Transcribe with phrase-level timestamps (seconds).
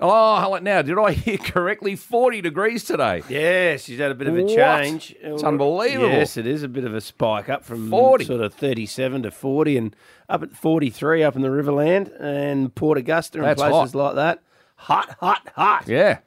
[0.00, 0.58] Oh, hello.
[0.58, 1.94] Now, did I hear correctly?
[1.94, 3.22] 40 degrees today.
[3.28, 4.54] Yes, she's had a bit of a What?
[4.54, 5.14] change.
[5.20, 6.08] It's unbelievable.
[6.08, 8.24] Yes, it is a bit of a spike up from 40.
[8.24, 9.96] sort of 37 to 40 and
[10.28, 13.94] up at 43 up in the Riverland and Port Augusta and That's places hot.
[13.94, 14.40] like that.
[14.76, 15.84] Hot, hot, hot.
[15.86, 16.18] Yeah.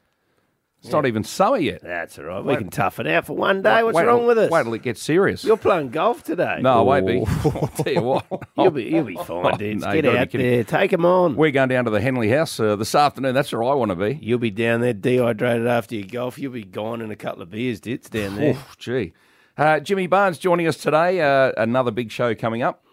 [0.84, 1.82] It's not even summer yet.
[1.82, 2.44] That's all right.
[2.44, 3.84] We can tough it out for one day.
[3.84, 4.52] What's Wait wrong with us?
[4.52, 5.44] Wait till it gets serious.
[5.44, 6.60] You're playing golf today.
[6.62, 7.20] no, I won't be.
[7.46, 8.26] I'll tell you what.
[8.58, 9.82] You'll be, you'll be fine, dude.
[9.82, 10.48] No, you Get gotta be out kidding.
[10.52, 10.64] there.
[10.64, 11.36] Take them on.
[11.36, 13.34] We're going down to the Henley House uh, this afternoon.
[13.36, 14.20] That's where I want to be.
[14.22, 16.38] You'll be down there dehydrated after your golf.
[16.38, 18.54] You'll be gone in a couple of beers, dits, down there.
[18.56, 19.14] Oh, gee.
[19.58, 21.20] Uh, Jimmy Barnes joining us today.
[21.22, 22.84] Uh, another big show coming up.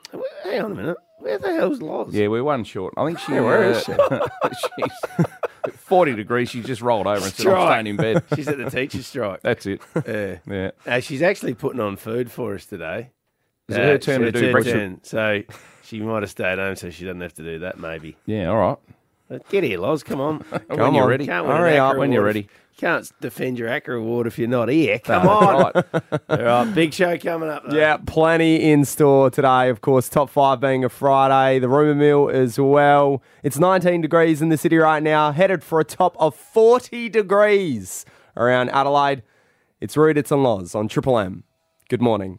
[0.43, 0.97] Hang on a minute.
[1.19, 2.15] Where the hell's Loz?
[2.15, 2.95] Yeah, we're one short.
[2.97, 3.33] I think she.
[3.33, 4.27] Where is uh,
[4.79, 5.27] she's
[5.73, 6.51] 40 degrees.
[6.51, 8.25] She just rolled over and said, I'm staying in bed.
[8.35, 9.41] She's at the teacher's strike.
[9.43, 9.81] That's it.
[10.07, 10.39] Yeah.
[10.47, 10.71] Yeah.
[10.87, 13.11] Uh, she's actually putting on food for us today.
[13.69, 15.07] Is it her turn to do breakfast?
[15.07, 15.43] So
[15.83, 18.17] she might have stayed home so she doesn't have to do that, maybe.
[18.27, 18.79] Yeah, all right.
[19.29, 20.03] But get here, Loz.
[20.03, 20.39] Come on.
[20.69, 21.27] when you're ready.
[21.27, 22.49] Can't win an Hurry up when you're ready.
[22.75, 24.99] If- Can't defend your Acra Award if you're not here.
[24.99, 25.73] Come on.
[25.75, 25.85] Right.
[26.29, 27.63] All right, big show coming up.
[27.69, 27.77] though.
[27.77, 29.69] Yeah, plenty in store today.
[29.69, 31.61] Of course, top five being a Friday.
[31.61, 33.23] The rumour mill as well.
[33.43, 38.05] It's 19 degrees in the city right now, headed for a top of 40 degrees
[38.37, 39.23] around Adelaide.
[39.81, 41.45] It's Rude, it's and Loz on Triple M.
[41.89, 42.39] Good morning.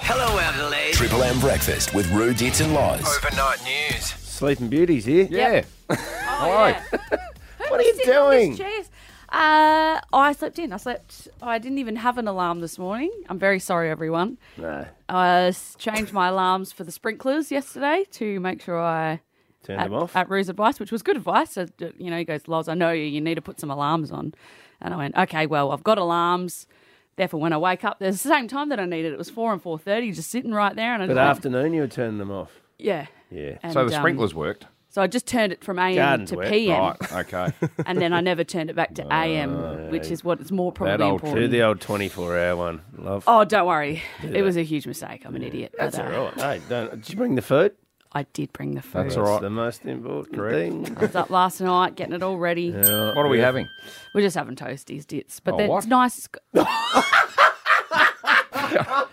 [0.00, 0.94] Hello, Adelaide.
[0.94, 3.00] Triple M breakfast with Rude, Dits and Loz.
[3.24, 4.04] Overnight news.
[4.06, 5.28] Sleeping Beauty's here.
[5.30, 5.62] Yeah.
[6.42, 6.80] Oh, right.
[6.92, 7.18] yeah.
[7.70, 8.50] What are you doing?
[8.50, 8.90] these chairs.
[9.28, 10.72] Uh, I slept in.
[10.72, 11.28] I slept.
[11.40, 13.12] I didn't even have an alarm this morning.
[13.28, 14.38] I'm very sorry, everyone.
[14.58, 14.86] No.
[15.08, 19.20] I s- changed my alarms for the sprinklers yesterday to make sure I
[19.62, 20.16] Turn at, them off.
[20.16, 21.52] at Roo's advice, which was good advice.
[21.52, 23.04] So, uh, you know, he goes, Loz, I know you.
[23.04, 24.34] You need to put some alarms on.
[24.80, 26.66] And I went, okay, well, I've got alarms.
[27.14, 29.12] Therefore, when I wake up, there's the same time that I needed.
[29.12, 30.94] It was four and four thirty, just sitting right there.
[30.94, 32.50] And I but just went, afternoon, you were turning them off.
[32.78, 33.58] yeah, Yeah.
[33.62, 34.66] And, So the um, sprinklers worked.
[34.90, 36.50] So I just turned it from AM Garden's to wet.
[36.50, 36.80] PM.
[36.80, 37.12] Right.
[37.12, 37.48] Okay.
[37.86, 41.06] and then I never turned it back to AM, which is what is more probably
[41.06, 42.82] old Do the old 24 hour one.
[42.98, 43.24] Love.
[43.26, 44.02] Oh, don't worry.
[44.22, 45.22] It was a huge mistake.
[45.24, 45.74] I'm an idiot.
[45.78, 46.60] That's but, all uh, right.
[46.60, 47.72] Hey, don't, did you bring the food?
[48.12, 49.04] I did bring the food.
[49.04, 49.40] That's all right.
[49.40, 50.92] the most important thing.
[50.98, 52.64] I was up last night getting it all ready.
[52.64, 53.14] Yeah.
[53.14, 53.68] What are we having?
[54.14, 55.38] We're just having toasties, dits.
[55.38, 55.78] But Oh, then what?
[55.78, 56.28] it's nice.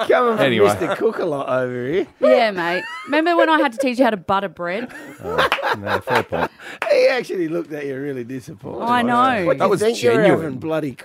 [0.00, 0.68] It's got- Coming from Anyway.
[0.68, 0.96] Mr.
[0.96, 2.06] Cook a lot over here.
[2.20, 2.84] yeah, mate.
[3.06, 4.92] Remember when I had to teach you how to butter bread?
[5.22, 6.50] Oh, no, fair point.
[6.90, 8.82] He actually looked at you really disappointed.
[8.84, 9.46] I know.
[9.46, 10.40] What That you was think you're genuine.
[10.42, 10.96] having bloody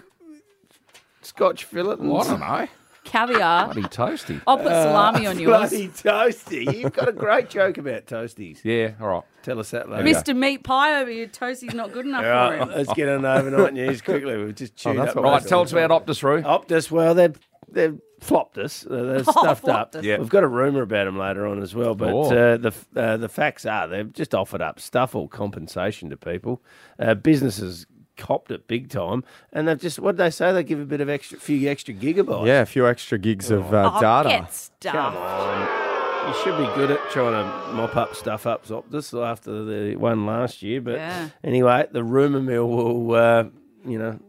[1.22, 2.68] Scotch fillet and Well, I don't know.
[3.04, 3.66] Caviar.
[3.66, 4.42] Bloody toasty.
[4.46, 5.70] I'll put uh, salami on yours.
[5.72, 6.78] bloody toasty.
[6.82, 8.60] You've got a great joke about toasties.
[8.64, 9.24] Yeah, all right.
[9.44, 10.04] Tell us that later.
[10.04, 10.36] Mr.
[10.38, 12.70] Meat Pie over here, toastie's not good enough All right, for him.
[12.78, 14.38] let's get on overnight news quickly.
[14.38, 15.24] We've just oh, chewed that's up.
[15.24, 16.42] Right, most of tell us about Optus, Roo.
[16.44, 17.36] Optus, well, they've
[17.72, 18.86] they've flopped us.
[18.86, 20.00] Uh, They've Oh, stuffed flopped up.
[20.00, 20.06] us.
[20.06, 20.18] Yeah.
[20.20, 21.96] We've got a rumor about them later on as well.
[21.96, 22.24] But Oh.
[22.26, 26.62] uh, the uh, the facts are they've just offered up stuff or compensation to people.
[27.00, 27.86] Uh, businesses
[28.18, 30.52] copped it big time, and they've just what did they say?
[30.54, 32.46] They give a bit of extra, few extra gigabytes.
[32.46, 34.48] Yeah, a few extra gigs of uh, Oh, data.
[34.80, 35.88] get Come on.
[36.28, 40.28] You should be good at trying to mop up stuff up Optus after the one
[40.28, 40.80] last year.
[40.80, 41.30] But Yeah.
[41.44, 43.46] anyway, the rumour mill will, uh,
[43.88, 44.20] you know,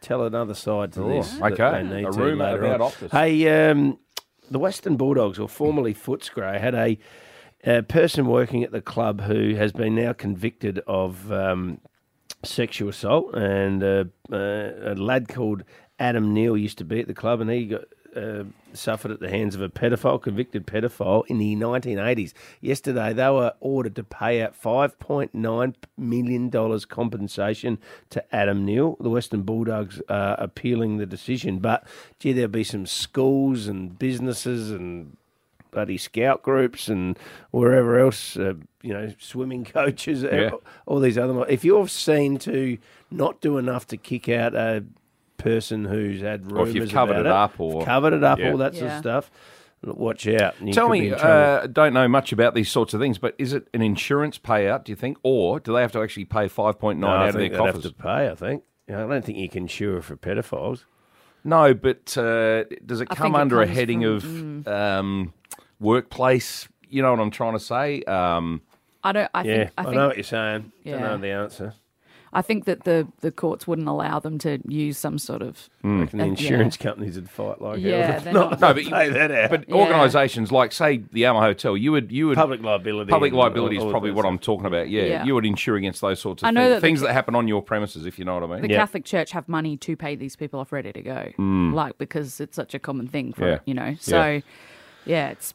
[0.00, 1.40] tell another side to Oh, this.
[1.40, 1.82] okay.
[1.84, 2.90] they need A to rumour later about on.
[2.90, 3.10] Optus.
[3.10, 3.98] Hey, um,
[4.50, 6.98] the Western Bulldogs, or formerly Footscray, had a,
[7.64, 11.80] a person working at the club who has been now convicted of um,
[12.42, 15.62] sexual assault, and uh, uh, a lad called
[15.98, 17.82] Adam Neal used to be at the club, and he got.
[18.16, 22.32] Uh, suffered at the hands of a pedophile, convicted pedophile in the 1980s.
[22.60, 26.50] Yesterday, they were ordered to pay out $5.9 million
[26.88, 27.78] compensation
[28.10, 28.96] to Adam Neal.
[29.00, 31.86] The Western Bulldogs are appealing the decision, but
[32.18, 35.16] gee, there'll be some schools and businesses and
[35.70, 37.16] bloody scout groups and
[37.52, 40.50] wherever else, uh, you know, swimming coaches, Yeah.
[40.86, 41.46] all these other.
[41.48, 42.76] If you're seen to
[43.10, 44.84] not do enough to kick out a
[45.42, 48.38] person who's had Or rumours if you've covered about it up or- covered it up,
[48.38, 48.52] Yeah.
[48.52, 49.30] all that sort of stuff.
[49.82, 50.54] Watch out.
[50.60, 53.54] You Tell me, in uh, don't know much about these sorts of things, but is
[53.54, 55.16] it an insurance payout, do you think?
[55.22, 57.64] Or do they have to actually pay 5.9 No, out I of their think have
[57.74, 57.82] coffers?
[57.84, 58.28] to pay.
[58.28, 58.62] I think.
[58.86, 60.84] You know, I don't think you can insure for pedophiles.
[61.44, 65.32] No, but uh, does it I come think it under a heading from- of um,
[65.78, 66.68] workplace?
[66.88, 68.02] You know what I'm trying to say?
[68.02, 68.60] Um,
[69.02, 69.30] I don't.
[69.32, 69.70] I Yeah, think.
[69.78, 69.96] I I, think.
[69.96, 70.72] know what you're saying.
[70.84, 71.72] Don't know the answer.
[72.32, 75.68] I think that the the courts wouldn't allow them to use some sort of.
[75.82, 78.32] Reckon the Uh, insurance companies would fight like Yeah, hell.
[78.32, 79.50] not, not- no, but, you- pay that out.
[79.50, 79.74] but Yeah.
[79.74, 83.10] organisations like, say, the Alma Hotel, you would, you would public liability.
[83.10, 84.88] Public liability all- is probably that what I'm talking about.
[84.88, 85.24] Yeah, Yeah.
[85.24, 87.12] you would insure against those sorts of I know things, that the things ca- that
[87.14, 88.62] happen on your premises, if you know what I mean.
[88.62, 88.76] The Yeah.
[88.78, 92.54] Catholic Church have money to pay these people off ready to go, like because it's
[92.54, 93.48] such a common thing for.
[93.48, 93.58] Yeah.
[93.64, 93.96] you know.
[93.98, 94.40] So,
[95.04, 95.52] yeah, it's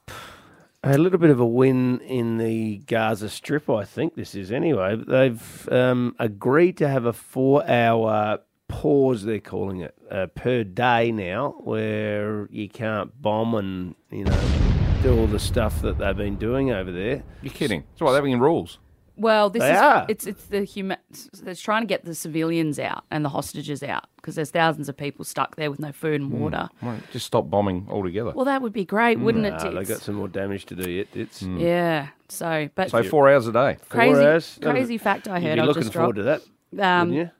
[0.94, 4.96] a little bit of a win in the Gaza Strip, I think this is anyway.
[4.96, 9.24] They've um, agreed to have a four-hour pause.
[9.24, 15.18] They're calling it uh, per day now, where you can't bomb and you know do
[15.20, 17.24] all the stuff that they've been doing over there.
[17.42, 17.84] You're kidding.
[17.92, 18.80] That's why they're having rules.
[19.18, 20.06] Well, this They is are.
[20.10, 20.98] it's it's the human.
[21.46, 24.98] It's trying to get the civilians out and the hostages out because there's thousands of
[24.98, 26.68] people stuck there with no food and water.
[26.82, 28.32] Well, just stop bombing altogether.
[28.36, 29.54] Well, that would be great, wouldn't it?
[29.54, 31.08] Uh, they got some more damage to do yet.
[31.14, 32.10] It's Yeah.
[32.28, 33.78] So, but so four hours a day.
[33.88, 34.60] crazy, hours.
[34.62, 35.56] crazy fact I You'd heard.
[35.56, 36.42] be I'll looking just forward drop.
[36.42, 36.42] to
[36.74, 37.32] that, Um?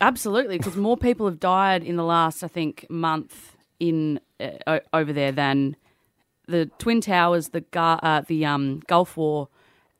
[0.00, 5.12] Absolutely, because more people have died in the last, I think, month in uh, over
[5.12, 5.76] there than
[6.48, 9.48] the Twin Towers, the Ga- uh, the um, Gulf War,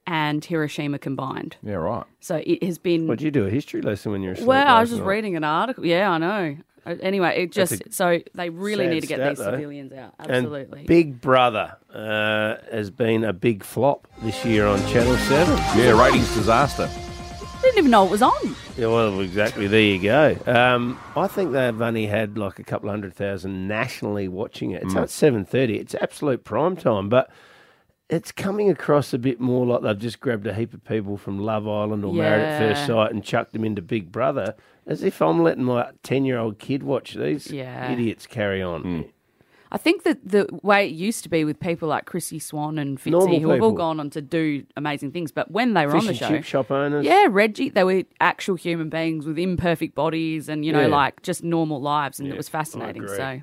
[0.07, 1.57] and Hiroshima combined.
[1.63, 2.05] Yeah, right.
[2.21, 3.07] So it has been.
[3.09, 4.49] Would you do a history lesson when you're asleep?
[4.49, 5.09] well, I was just night?
[5.09, 5.85] reading an article.
[5.85, 6.57] Yeah, I know.
[6.87, 9.53] Uh, Anyway, it just a so they really need to get stat, these though.
[9.53, 10.15] civilians out.
[10.19, 10.85] And Absolutely.
[10.85, 15.57] Big Brother uh, has been a big flop this year on Channel 7.
[15.79, 16.91] Yeah, ratings disaster.
[17.63, 18.33] didn't even know it was on.
[18.77, 19.67] Yeah, well, exactly.
[19.67, 20.37] There you go.
[20.45, 24.83] Um, I think they've only had like a couple hundred thousand nationally watching it.
[24.83, 25.79] It's at seven thirty.
[25.79, 27.31] It's absolute prime time, but
[28.11, 31.39] it's coming across a bit more like they've just grabbed a heap of people from
[31.39, 34.55] Love Island or Married at First Sight and chucked them into Big Brother,
[34.87, 37.91] as if I'm letting my ten-year-old kid watch these Yeah.
[37.91, 38.83] idiots carry on.
[38.83, 39.01] Hmm.
[39.73, 42.97] I think that the way it used to be with people like Chrissy Swan and
[42.97, 45.93] Fitzy, Normal who have all gone on to do amazing things, but when they were
[45.93, 47.05] Fish on the and show, chip shop owners.
[47.05, 50.87] yeah, Reggie, they were actual human beings with imperfect bodies and you know, Yeah.
[50.87, 53.03] like just normal lives, and it was fascinating.
[53.03, 53.17] agree.
[53.17, 53.41] So,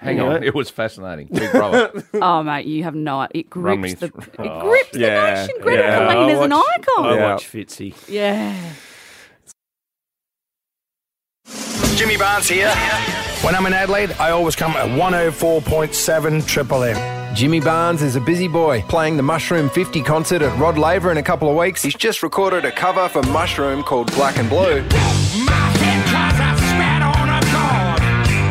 [0.00, 0.24] Hang Yeah.
[0.24, 0.42] on.
[0.42, 1.28] It was fascinating.
[1.30, 1.92] Big brother.
[2.14, 5.56] oh mate, you have no—it grips the through- it oh, grips the yeah, nation.
[5.60, 6.14] Gretel yeah.
[6.14, 7.06] Killeen I is an icon.
[7.06, 7.32] I Yeah.
[7.32, 7.94] watch Fitzy.
[8.08, 8.56] Yeah.
[11.96, 12.70] Jimmy Barnes here.
[13.42, 17.34] When I'm in Adelaide, I always come at 104.7 Triple M.
[17.36, 21.18] Jimmy Barnes is a busy boy, playing the Mushroom 50 concert at Rod Laver in
[21.18, 21.82] a couple of weeks.
[21.82, 24.82] He's just recorded a cover for Mushroom called Black and Blue.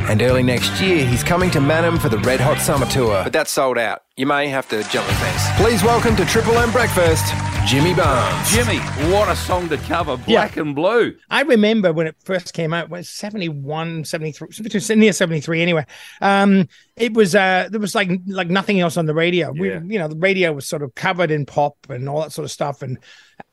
[0.10, 3.22] And early next year, he's coming to Mannum for the Red Hot Summer Tour.
[3.24, 4.02] But that's sold out.
[4.18, 5.44] You may have to jump the fence.
[5.62, 7.26] Please welcome to Triple M Breakfast,
[7.66, 8.52] Jimmy Barnes.
[8.52, 8.78] Jimmy,
[9.12, 10.18] what a song to cover.
[10.18, 11.16] Black and blue.
[11.30, 15.86] I remember when it first came out, when it was 71, 73, near 73 anyway.
[16.22, 19.52] Um, it was, uh, there was like, like nothing else on the radio.
[19.52, 22.46] We, you know, the radio was sort of covered in pop and all that sort
[22.46, 22.82] of stuff.
[22.82, 22.98] And,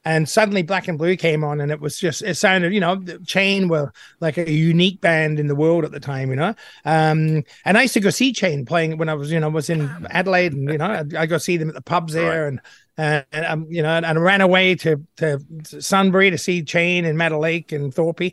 [0.05, 2.97] and suddenly Black and Blue came on and it was just, it sounded, you know,
[2.97, 6.55] the Chain were like a unique band in the world at the time, you know?
[6.85, 9.69] Um, and I used to go see Chain playing when I was, you know, was
[9.69, 12.61] in Adelaide and, you know, I, I go see them at the pubs there and,
[12.99, 16.63] uh, and um, you know, and, and I ran away to to Sunbury to see
[16.63, 18.33] Chain and Madder Lake and Thorpe,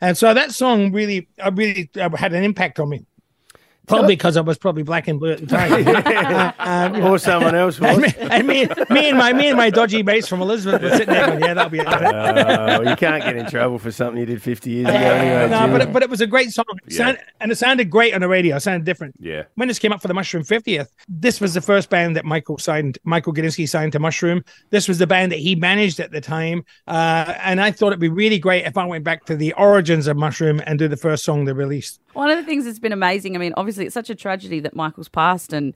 [0.00, 3.06] and so that song really, uh, really uh, had an impact on me.
[3.88, 5.72] Probably because I was probably black and blue at the time.
[6.32, 8.14] Uh, um, Or someone else and was.
[8.16, 11.08] me, and me, me and my me and my dodgy mates from Elizabeth were sitting
[11.12, 14.26] there going, "Yeah, that'll be it." Oh, you can't get in trouble for something you
[14.26, 16.92] did 50 years ago anyway, no, but it, but it was a great song, It
[16.92, 18.56] sound- and it sounded great on the radio.
[18.56, 19.14] It sounded different.
[19.18, 19.42] Yeah.
[19.56, 22.58] When this came up for the Mushroom 50th, this was the first band that Michael
[22.58, 22.98] signed.
[23.04, 24.44] Michael Gudinski signed to Mushroom.
[24.70, 28.00] This was the band that he managed at the time, uh, and I thought it'd
[28.00, 30.96] be really great if I went back to the origins of Mushroom and do the
[30.96, 32.00] first song they released.
[32.14, 34.74] One of the things that's been amazing, I mean, obviously it's such a tragedy that
[34.76, 35.72] Michael's passed and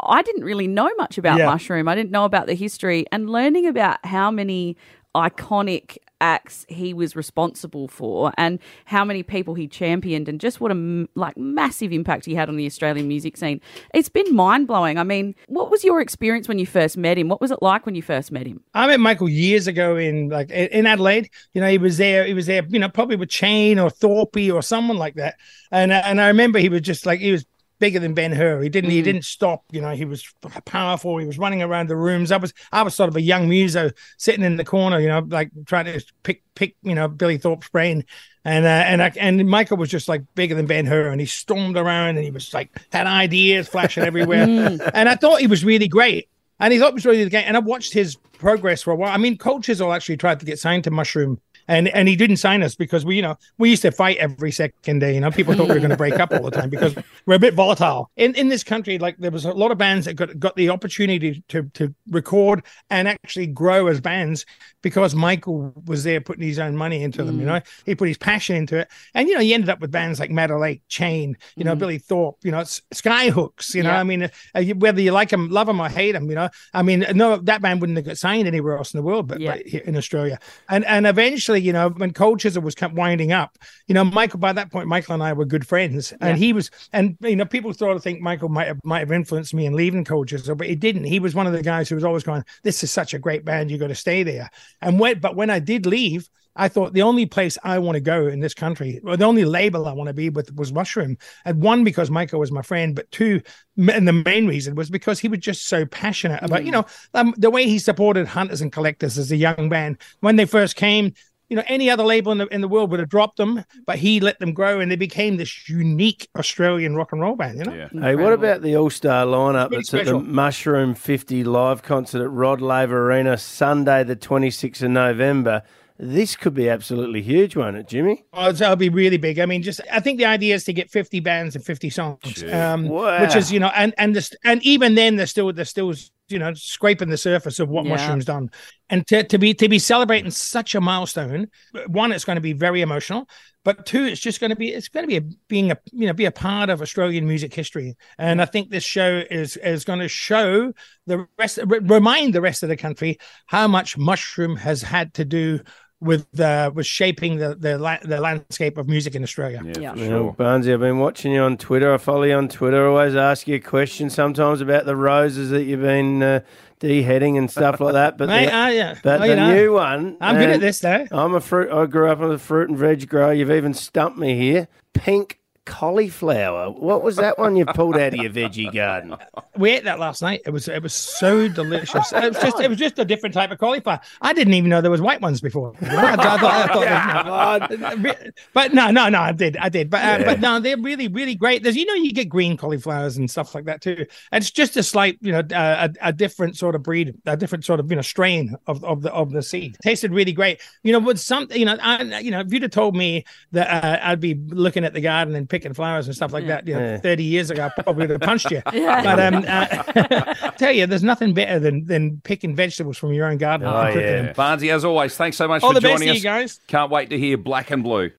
[0.00, 1.46] I didn't really know much about Yeah.
[1.46, 1.88] Mushroom.
[1.88, 4.76] I didn't know about the history and learning about how many
[5.16, 10.72] iconic acts he was responsible for and how many people he championed and just what
[10.72, 13.60] a like massive impact he had on the Australian music scene.
[13.94, 14.98] It's been mind-blowing.
[14.98, 17.28] I mean, what was your experience when you first met him?
[17.28, 18.62] What was it like when you first met him?
[18.74, 21.30] I met Michael years ago in like in Adelaide.
[21.52, 22.24] You know, he was there.
[22.24, 22.64] He was there.
[22.68, 25.36] You know, probably with Chain or Thorpe or someone like that.
[25.70, 27.44] And and I remember he was just like he was
[27.78, 28.60] bigger than Ben Hur.
[28.60, 29.64] He didn't he didn't stop.
[29.70, 30.32] You know, he was
[30.64, 31.18] powerful.
[31.18, 32.32] He was running around the rooms.
[32.32, 34.98] I was I was sort of a young muso sitting in the corner.
[34.98, 38.04] You know, like trying to pick pick you know Billy Thorpe's brain.
[38.44, 41.26] And uh, and I, and Michael was just like bigger than Ben Hur, and he
[41.26, 44.42] stormed around and he was like had ideas flashing everywhere.
[44.94, 46.28] and I thought he was really great.
[46.60, 47.44] And he thought it was really the game.
[47.46, 49.12] And I watched his progress for a while.
[49.12, 52.38] I mean, Cold Chisel actually tried to get signed to Mushroom, and and he didn't
[52.38, 55.14] sign us because we, you know, we used to fight every second day.
[55.14, 56.94] You know, people thought we were going to break up all the time because
[57.26, 58.98] we're a bit volatile in in this country.
[58.98, 62.64] Like there was a lot of bands that got got the opportunity to to record
[62.90, 64.46] and actually grow as bands
[64.82, 67.38] because Michael was there putting his own money into them.
[67.38, 69.90] You know, he put his passion into it, and you know, he ended up with
[69.90, 73.74] bands like Madder Lake, Chain, you know, Billy Thorpe, you know, Skyhooks.
[73.74, 74.00] You know, Yeah.
[74.00, 74.22] I mean,
[74.54, 77.36] uh, whether you like them, love them, or hate them, you know, I mean, no,
[77.36, 79.56] that band wouldn't have got signed anywhere else in the world, but, Yeah.
[79.56, 80.38] but here in Australia.
[80.68, 84.38] And and eventually you know, when Cold Chisel was kept winding up, you know, Michael.
[84.38, 87.44] By that point, Michael and I were good friends, and he was, and you know,
[87.44, 90.54] people sort of think Michael might have might have influenced me in leaving Cold Chisel,
[90.54, 91.04] but he didn't.
[91.04, 93.44] He was one of the guys who was always going, "This is such a great
[93.44, 94.50] band, you got to stay there."
[94.80, 96.28] And when, but when I did leave.
[96.60, 99.44] I thought the only place I want to go in this country, or the only
[99.44, 101.16] label I want to be with, was Mushroom.
[101.44, 103.42] And one because Michael was my friend, but two,
[103.76, 106.84] and the main reason was because he was just so passionate about, you know,
[107.14, 110.74] um, the way he supported hunters and collectors as a young band when they first
[110.74, 111.14] came.
[111.48, 113.98] You know, any other label in the in the world would have dropped them, but
[113.98, 117.58] he let them grow, and they became this unique Australian rock and roll band.
[117.58, 117.88] You know, Yeah.
[118.00, 120.18] Hey, what about the All Star lineup Pretty that's at the.
[120.20, 125.62] Mushroom 50 live concert at Rod Laver Arena Sunday, the 26th of November?
[126.00, 128.24] This could be absolutely huge, won't it, Jimmy?
[128.32, 129.40] Oh, that'll be really big.
[129.40, 132.44] I mean, just I think the idea is to get fifty bands and fifty songs,
[132.52, 133.22] um, Wow.
[133.22, 135.92] which is you know, and and this, and even then they're still they're still
[136.28, 137.92] you know scraping the surface of what Yeah.
[137.92, 138.50] Mushroom's done,
[138.90, 141.48] and to to be to be celebrating such a milestone.
[141.86, 143.28] One, it's going to be very emotional,
[143.64, 146.06] but two, it's just going to be it's going to be a, being a you
[146.06, 149.84] know be a part of Australian music history, and I think this show is is
[149.84, 150.72] going to show
[151.06, 155.60] the rest remind the rest of the country how much Mushroom has had to do.
[156.00, 159.60] With uh, with shaping the the, la- the landscape of music in Australia.
[159.64, 159.92] Yeah, Yeah.
[159.94, 160.32] for Well, sure.
[160.38, 161.92] Barnesy, I've been watching you on Twitter.
[161.92, 162.84] I follow you on Twitter.
[162.86, 166.40] I always ask you a question sometimes about the roses that you've been uh,
[166.78, 168.16] deheading and stuff like that.
[168.16, 168.94] But Mate, the, uh, yeah.
[169.02, 170.16] but Oh, the you know, new one.
[170.20, 171.04] I'm good at this though.
[171.10, 171.68] I'm a fruit.
[171.72, 173.32] I grew up on a fruit and veg grower.
[173.32, 174.68] You've even stumped me here.
[174.94, 175.37] Pink
[175.68, 176.70] cauliflower.
[176.70, 179.16] What was that one you pulled out of your veggie garden?
[179.56, 180.40] We ate that last night.
[180.46, 182.12] It was it was so delicious.
[182.12, 184.00] it was just it was just a different type of cauliflower.
[184.22, 185.74] I didn't even know there was white ones before.
[185.82, 189.90] I, thought- I thought- thought- but no, no, no, I did, I did.
[189.90, 191.62] But uh, but no, they're really really great.
[191.62, 194.06] There's you know you get green cauliflowers and stuff like that too.
[194.32, 197.64] It's just a slight you know uh, a, a different sort of breed, a different
[197.64, 199.76] sort of you know strain of, of the of the seed.
[199.82, 200.60] Tasted really great.
[200.82, 203.84] You know with something you know I, you know if you'd have told me that
[203.84, 206.74] uh, I'd be looking at the garden and picking flowers and stuff like that you
[206.74, 206.98] know Yeah.
[206.98, 208.62] 30 years ago, I probably would have punched you.
[208.72, 209.02] Yeah.
[209.02, 213.38] But um, uh, tell you, there's nothing better than than picking vegetables from your own
[213.38, 213.66] garden.
[213.66, 214.22] Oh, yeah.
[214.22, 214.34] them.
[214.34, 216.16] Barnesy, as always, thanks so much All for the best joining to us.
[216.18, 216.60] you guys.
[216.68, 218.10] Can't wait to hear Black and Blue.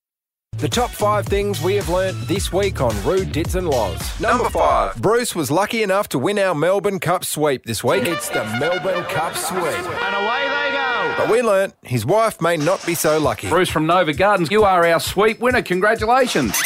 [0.58, 4.20] The top five things we have learnt this week on Rude Dits and Loz.
[4.20, 4.96] Number five.
[5.02, 8.04] Bruce was lucky enough to win our Melbourne Cup sweep this week.
[8.04, 9.62] It's the Melbourne Cup sweep.
[9.64, 11.14] And away they go.
[11.18, 13.48] But we learnt his wife may not be so lucky.
[13.48, 15.62] Bruce from Novar Gardens, you are our sweep winner.
[15.62, 16.60] Congratulations.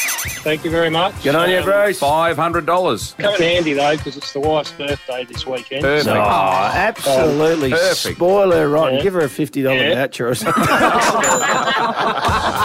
[0.44, 1.22] Thank you very much.
[1.24, 2.00] Good on you, Um, Bruce.
[2.00, 3.16] $500.
[3.18, 5.82] Come in handy though, because it's the wife's birthday this weekend.
[5.84, 6.08] Perfect.
[6.16, 7.72] Oh, absolutely.
[7.72, 8.16] Perfect.
[8.18, 8.96] Spoil her rotten.
[8.98, 9.04] Yeah.
[9.04, 9.96] Give her a $50 Yeah.
[9.96, 10.64] voucher or something.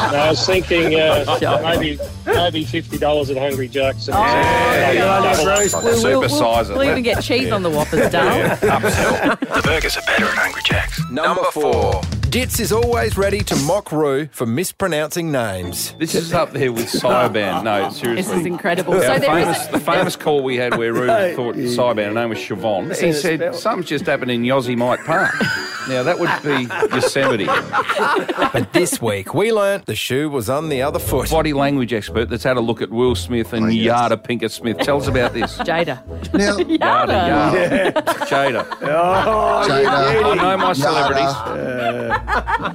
[0.08, 4.08] And I was thinking uh, maybe maybe fifty dollars at Hungry Jack's.
[4.08, 5.72] And Oh, good on you, Bruce.
[5.74, 6.76] We'll, we'll, we'll, Supersize it.
[6.76, 8.56] we'll even get cheese on the Whoppers, Dale.
[8.56, 11.00] The burgers are better at Hungry Jack's.
[11.10, 12.00] Number four.
[12.30, 15.94] Dits is always ready to mock Roo for mispronouncing names.
[15.98, 17.64] This is up there with Cyban.
[17.64, 18.34] No, seriously.
[18.34, 18.94] This is incredible.
[18.94, 21.06] Our So there famous, is the famous call we had where Roo
[21.36, 23.00] thought Cyban, her name was Siobhan.
[23.00, 25.30] He said, something's just happened in Yosemite Park.
[25.88, 27.46] now, that would be Yosemite.
[27.46, 31.30] But this week we learnt the shoe was on the other foot.
[31.30, 34.78] Body language expert that's had a look at Will Smith and oh, Yada Pinkett Smith.
[34.78, 35.56] Tell us about this.
[35.68, 36.04] Jada.
[36.34, 36.56] Now,
[37.06, 38.02] Yada, Yada.
[38.26, 38.78] Jada.
[38.82, 41.34] Oh, I know my celebrities.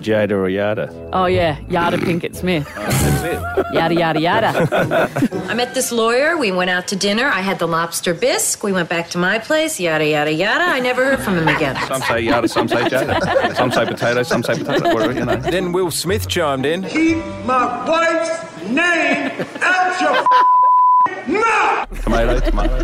[0.06, 1.10] Jada or Yada.
[1.14, 2.68] Oh yeah, Yada Pinkett Smith.
[2.76, 3.74] Oh, that's it.
[3.74, 5.10] Yada yada yada.
[5.50, 6.38] I met this lawyer.
[6.38, 7.26] We went out to dinner.
[7.26, 8.64] I had the lobster bisque.
[8.64, 9.80] We went back to my place.
[9.80, 10.64] Yada yada yada.
[10.64, 11.76] I never heard from him again.
[11.88, 13.03] Some say Yada, some say Jada.
[13.56, 14.94] Some say potato, some say potato.
[14.94, 15.36] Whatever, you know.
[15.38, 16.84] Then Will Smith chimed in.
[16.84, 19.32] Keep my wife's name
[19.62, 20.26] out your
[21.28, 21.86] No!
[22.02, 22.78] Tomato, tomato.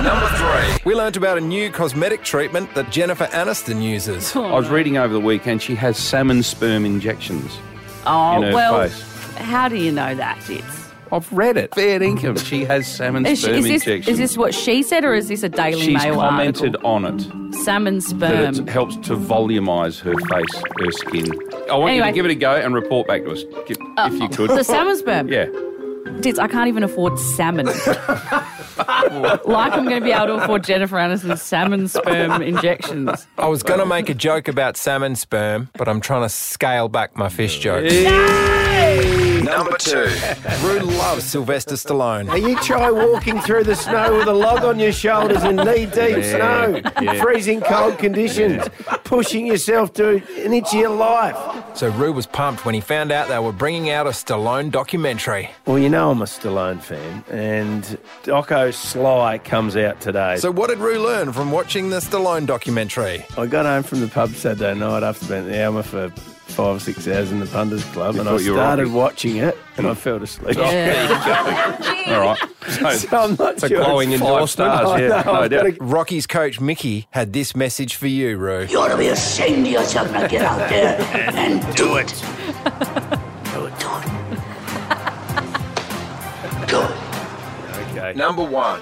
[0.00, 0.78] Number three.
[0.84, 4.34] We learnt about a new cosmetic treatment that Jennifer Aniston uses.
[4.34, 7.58] I was reading over the weekend, she has salmon sperm injections
[8.06, 9.02] Oh in her well, face.
[9.36, 10.38] how do you know that?
[10.48, 10.81] It's
[11.12, 11.74] I've read it.
[11.74, 12.36] Fair income.
[12.52, 14.08] She has salmon is, sperm is this injections.
[14.08, 16.90] is this what she said, or is this a Daily She's Mail commented article?
[16.90, 18.54] on it Salmon that sperm.
[18.54, 21.30] it helps to volumise her face, her skin.
[21.70, 22.06] I want you Anyway.
[22.08, 24.50] to give it a go and report back to us, if if you could.
[24.50, 25.28] The salmon sperm.
[25.28, 25.46] yeah.
[26.20, 27.66] Tits, I can't even afford salmon.
[28.76, 33.26] like I'm going to be able to afford Jennifer Aniston's salmon sperm injections.
[33.38, 36.88] I was going to make a joke about salmon sperm, but I'm trying to scale
[36.88, 37.92] back my fish jokes.
[39.44, 40.08] Number two.
[40.62, 42.26] Roo loves Sylvester Stallone.
[42.26, 46.24] Now you try walking through the snow with a log on your shoulders in knee-deep
[46.24, 46.80] snow,
[47.20, 48.68] freezing cold conditions,
[49.04, 51.36] pushing yourself to an inch of your life.
[51.76, 55.50] So Roo was pumped when he found out they were bringing out a Stallone documentary.
[55.66, 57.82] Well, you know I'm a Stallone fan, and
[58.24, 60.36] Doco Sly comes out today.
[60.36, 63.24] So what did Roo learn from watching the Stallone documentary?
[63.36, 66.12] I got home from the pub Saturday night after being at the Alma for
[66.46, 68.84] five or six hours in the punters club, You and I thought you were started
[68.88, 68.94] Rocky?
[68.96, 70.56] watching it, and I fell asleep.
[70.58, 70.64] All
[72.20, 72.38] right.
[72.68, 74.70] So, So I'm not it's a glowing it's endorsement.
[74.72, 75.22] five stars, Yeah, yeah.
[75.24, 75.64] no I've doubt.
[75.64, 78.66] gotta- Rocky's coach Mickey had this message for you, Roo.
[78.66, 80.26] You ought to be ashamed of yourself now.
[80.26, 81.00] Get out there
[81.34, 82.08] and do it.
[83.52, 84.02] Do it, do it.
[86.68, 86.90] Good.
[87.96, 88.12] Okay.
[88.14, 88.80] Number one.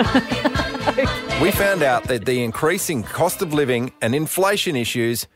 [1.42, 5.26] we found out that the increasing cost of living and inflation issues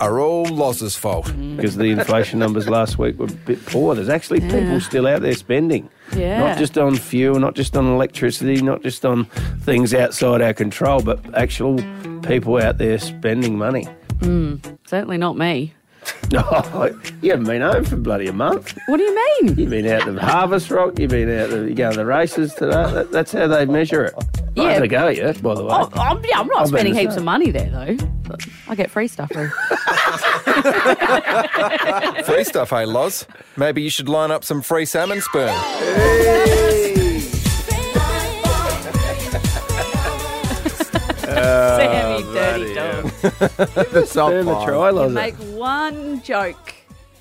[0.00, 1.26] are all Loz's fault.
[1.56, 3.94] because the inflation numbers last week were a bit poor.
[3.94, 5.88] There's actually people still out there spending.
[6.16, 6.38] Yeah.
[6.40, 9.26] Not just on fuel, not just on electricity, not just on
[9.60, 11.78] things outside our control, but actual
[12.22, 13.84] people out there spending money.
[14.20, 14.56] Hmm.
[14.86, 15.73] Certainly not me.
[16.30, 16.90] No, oh,
[17.22, 18.76] you haven't been home for bloody a month.
[18.86, 19.56] What do you mean?
[19.58, 22.54] You've been out to Harvest Rock, you've been out to, you go to the races
[22.54, 22.70] today.
[22.92, 24.14] That, that's how they measure it.
[24.16, 24.22] I
[24.54, 24.72] Yeah.
[24.72, 25.70] haven't go yet, by the way.
[25.72, 27.96] Oh, I'm, yeah, I'm not I've spending heaps of money there though.
[28.26, 29.30] But I get free stuff.
[29.30, 29.48] Though.
[32.24, 33.26] Free stuff, hey Loz?
[33.56, 35.54] Maybe you should line up some free salmon sperm.
[41.26, 42.73] Ah, Sammy, dirty dog.
[43.38, 44.68] the top Sperm a five.
[44.68, 45.12] try, You Loz.
[45.12, 46.74] make one joke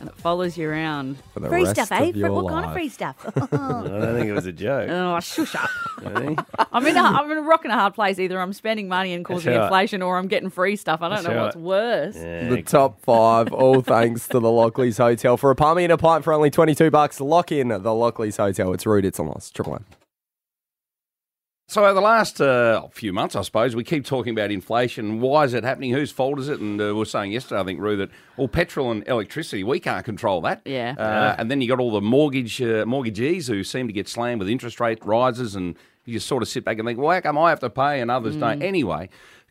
[0.04, 1.18] and it follows you around.
[1.34, 2.10] For the free rest stuff, eh?
[2.10, 3.16] of your What kind of free stuff?
[3.38, 4.90] I don't think it was a joke.
[4.90, 5.70] oh, shush up.
[6.74, 8.20] I'm in, a, I'm in a rock and a hard place.
[8.20, 9.64] Either I'm spending money and causing right.
[9.64, 11.02] inflation or I'm getting free stuff.
[11.02, 11.44] I don't That's know right.
[11.44, 12.16] what's worse.
[12.16, 15.38] The top five, all thanks to the Lockleys Hotel.
[15.38, 18.74] For a palmy and a pint for only 22 bucks, lock in the Lockleys Hotel.
[18.74, 19.52] It's rude, it's a Loz.
[19.52, 19.86] Triple M.
[21.68, 25.22] So over the last uh, few months, I suppose, we keep talking about inflation.
[25.22, 25.92] Why is it happening?
[25.94, 26.60] Whose fault is it?
[26.60, 29.80] And uh, we were saying yesterday, I think, Roo, that all petrol and electricity, we
[29.80, 30.62] can't control that.
[30.66, 30.94] Yeah.
[30.98, 34.40] Uh, And then you got all the mortgage uh, mortgagees who seem to get slammed
[34.40, 37.22] with interest rate rises, and you just sort of sit back and think, well, how
[37.22, 38.62] come I have to pay and others don't?
[38.62, 39.10] Anyway,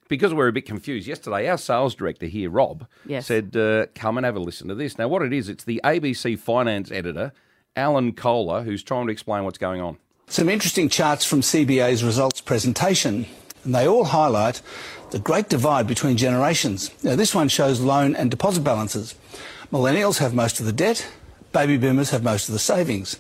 [0.09, 3.27] because we're a bit confused, yesterday our sales director here, Rob, Yes.
[3.27, 4.99] said, uh, come and have a listen to this.
[4.99, 7.33] Now, what it is, it's the ABC finance editor,
[7.75, 9.97] Alan Kohler, who's trying to explain what's going on.
[10.33, 13.27] Some interesting charts from CBA's results presentation,
[13.65, 14.63] and they all highlight
[15.11, 16.91] the great divide between generations.
[17.05, 19.15] Now, this one shows loan and deposit balances.
[19.71, 21.07] Millennials have most of the debt,
[21.53, 23.19] baby boomers have most of the savings.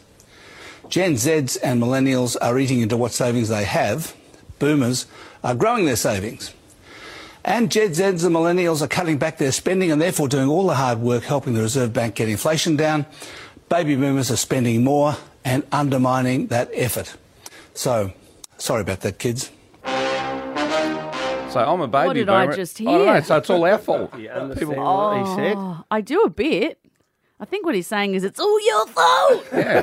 [0.89, 4.17] Gen Zs and millennials are eating into what savings they have,
[4.59, 5.05] boomers
[5.45, 6.55] are growing their savings.
[7.45, 10.77] And Gen Zs and millennials are cutting back their spending and therefore doing all the
[10.77, 13.05] hard work helping the Reserve Bank get inflation down.
[13.69, 17.17] Baby boomers are spending more and undermining that effort.
[17.75, 18.13] So,
[18.59, 19.51] sorry about that, kids.
[19.85, 22.57] So I'm a baby What did I boomer.
[22.57, 24.15] just I don't know, so it's all our fault.
[24.19, 25.55] You understand what he said?
[25.59, 26.79] Oh, I do a bit.
[27.39, 29.45] I think what he's saying is it's all your fault.
[29.53, 29.83] Yeah,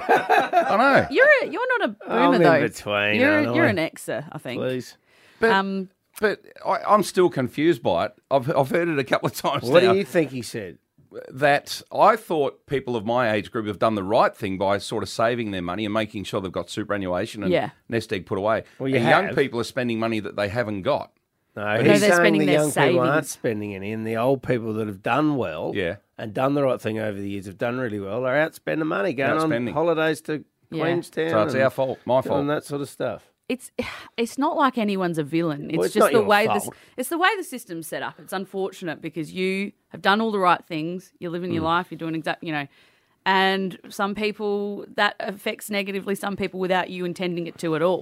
[0.69, 1.07] I know.
[1.11, 2.61] You're a, you're not a boomer I'm in though.
[2.61, 3.69] between, You're aren't you're I?
[3.69, 4.59] an exer, I think.
[4.61, 4.97] Please.
[5.39, 8.13] But, Um, but I, I'm still confused by it.
[8.31, 9.91] I've, I've heard it a couple of times What now.
[9.93, 10.79] do you think he said?
[11.31, 15.03] That I thought people of my age group have done the right thing by sort
[15.03, 17.71] of saving their money and making sure they've got superannuation and Yeah.
[17.87, 18.63] nest egg put away.
[18.77, 21.11] Well, you and young people are spending money that they haven't got.
[21.55, 24.17] No, No, he's they're saying spending the their young people aren't spending any, and the
[24.17, 25.95] old people that have done well Yeah.
[26.17, 28.87] and done the right thing over the years have done really well They're out spending
[28.87, 29.67] money, going Outspending.
[29.69, 30.83] on holidays to Yeah.
[30.83, 31.29] Queenstown.
[31.31, 33.28] So it's our fault, my fault, and that sort of stuff.
[33.49, 33.71] It's
[34.17, 35.69] it's not like anyone's a villain.
[35.69, 38.01] It's Well, it's just not the your way this it's the way the system's set
[38.03, 38.19] up.
[38.19, 41.11] It's unfortunate because you have done all the right things.
[41.19, 41.55] You're living Mm.
[41.55, 41.87] your life.
[41.89, 42.67] You're doing exact, you know.
[43.25, 46.15] And some people that affects negatively.
[46.15, 48.01] Some people without you intending it to at all.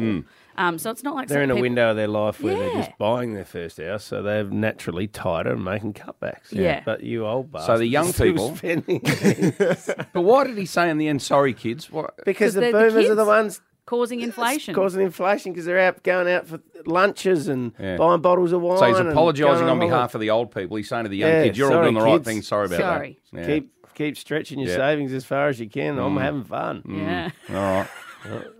[0.59, 2.73] Um, so it's not like They're some in a window of their life where they're
[2.75, 6.51] just buying their first house, so they're naturally tighter and making cutbacks.
[6.51, 6.81] Yeah.
[6.85, 7.67] But you old bastards.
[7.67, 9.01] So the young people- spending
[10.13, 11.91] But why did he say in the end, sorry, kids?
[11.91, 12.13] What?
[12.23, 14.75] because the they're the boomers are the ones causing inflation.
[14.75, 17.97] causing inflation because they're out going out for lunches and Yeah.
[17.97, 18.77] buying bottles of wine.
[18.77, 20.77] So he's apologising going on behalf of the old people.
[20.77, 22.43] He's saying to the young Yeah, kids, you're all doing the right thing.
[22.43, 23.19] Sorry about Sorry.
[23.33, 23.39] that.
[23.39, 23.47] Yeah.
[23.47, 24.75] Keep keep stretching your Yeah.
[24.75, 25.97] savings as far as you can.
[25.97, 26.21] I'm mm.
[26.21, 26.83] having fun.
[26.87, 27.31] yeah.
[27.47, 27.55] Mm.
[27.55, 27.87] All right.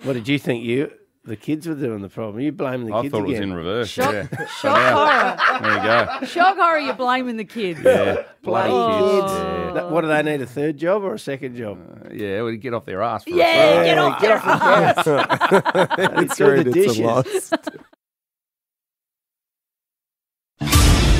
[0.03, 0.63] What did you think?
[0.63, 0.91] You
[1.27, 2.39] the kids were doing the problem.
[2.39, 3.89] You blaming the I kids I thought it was in reverse.
[3.89, 4.45] Shock, Yeah.
[4.47, 5.61] shock horror.
[5.61, 5.83] There you
[6.21, 6.25] go.
[6.25, 6.79] Shock horror.
[6.79, 7.79] You're blaming the kids.
[7.83, 8.23] Yeah.
[8.41, 9.31] Bloody Bloody kids.
[9.33, 9.73] kids.
[9.75, 10.41] That- What do they need?
[10.41, 11.79] A third job or a second job?
[12.05, 13.23] Uh, yeah, well, get off their ass.
[13.25, 13.85] For a Yeah, start.
[13.85, 14.21] get off.
[14.21, 16.23] get off the couch.
[16.23, 17.77] It's do the rude, it's a dishes.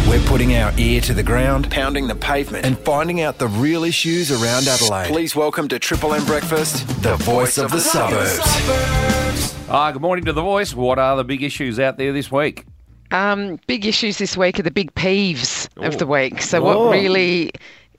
[0.08, 3.84] We're putting our ear to the ground, pounding the pavement, and finding out the real
[3.84, 5.08] issues around Adelaide.
[5.10, 9.57] Please welcome to Triple M Breakfast, the voice of the suburbs.
[9.70, 10.74] Ah, good morning to the voice.
[10.74, 12.66] What are the big issues out there this week?
[13.12, 15.84] Um, big issues this week are the big peeves Oh.
[15.84, 16.42] of the week.
[16.42, 16.86] So, Oh.
[16.88, 17.52] what really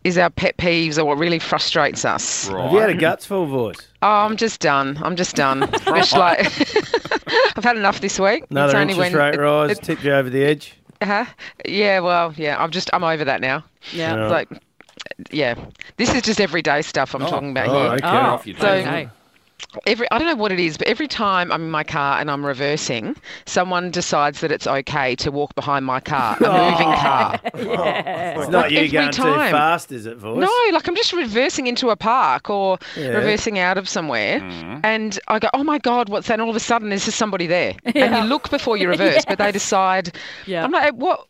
[0.04, 2.48] is our pet peeves or what really frustrates us?
[2.48, 3.87] Have you had a gutsful voice?
[4.00, 4.98] Oh, I'm just done.
[5.02, 5.68] I'm just done.
[5.88, 6.40] It's like
[7.57, 8.44] I've had enough this week.
[8.50, 10.74] Another it's only interest when rate it- rise it- tipped you over the edge.
[11.02, 11.26] uh-huh.
[11.66, 12.62] Yeah, well, yeah.
[12.62, 13.64] I'm just I'm over that now.
[13.92, 14.14] Yeah.
[14.14, 14.31] Right.
[14.31, 14.62] Like
[15.31, 15.54] yeah,
[15.96, 17.90] this is just everyday stuff I'm Oh, talking about oh, here.
[17.92, 18.00] okay.
[18.00, 19.09] Get off your So, chest.
[19.87, 22.31] Every, I don't know what it is, but every time I'm in my car and
[22.31, 27.38] I'm reversing, someone decides that it's okay to walk behind my car, a moving car.
[28.38, 29.53] It's not Like you every going too time.
[29.53, 30.38] fast, is it, voice?
[30.40, 33.09] No, like I'm just reversing into a park or Yeah.
[33.09, 34.81] reversing out of somewhere, Mm-hmm.
[34.85, 37.18] and I go, "Oh my god, what's that?" And all of a sudden, there's just
[37.18, 40.16] somebody there, and you look before you reverse, but they decide.
[40.47, 40.64] Yeah.
[40.64, 41.27] I'm like, what?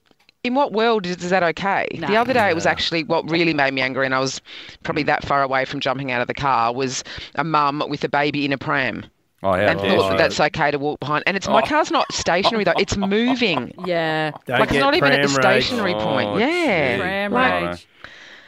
[0.49, 1.87] In what world is, is that okay?
[1.93, 4.41] The other day, it was actually what really made me angry, and I was
[4.83, 6.73] probably that far away from jumping out of the car.
[6.73, 9.05] Was a mum with a baby in a pram.
[9.43, 9.71] Oh, yeah.
[9.71, 11.23] and thought that that's okay to walk behind.
[11.27, 11.67] And it's my Oh.
[11.67, 13.75] car's not stationary though; it's moving.
[13.85, 14.31] Yeah.
[14.47, 15.65] Don't like it's not even at the pram rage.
[15.67, 16.41] stationary Oh, point.
[16.41, 16.97] Yeah.
[16.97, 17.89] Pram Like, rage.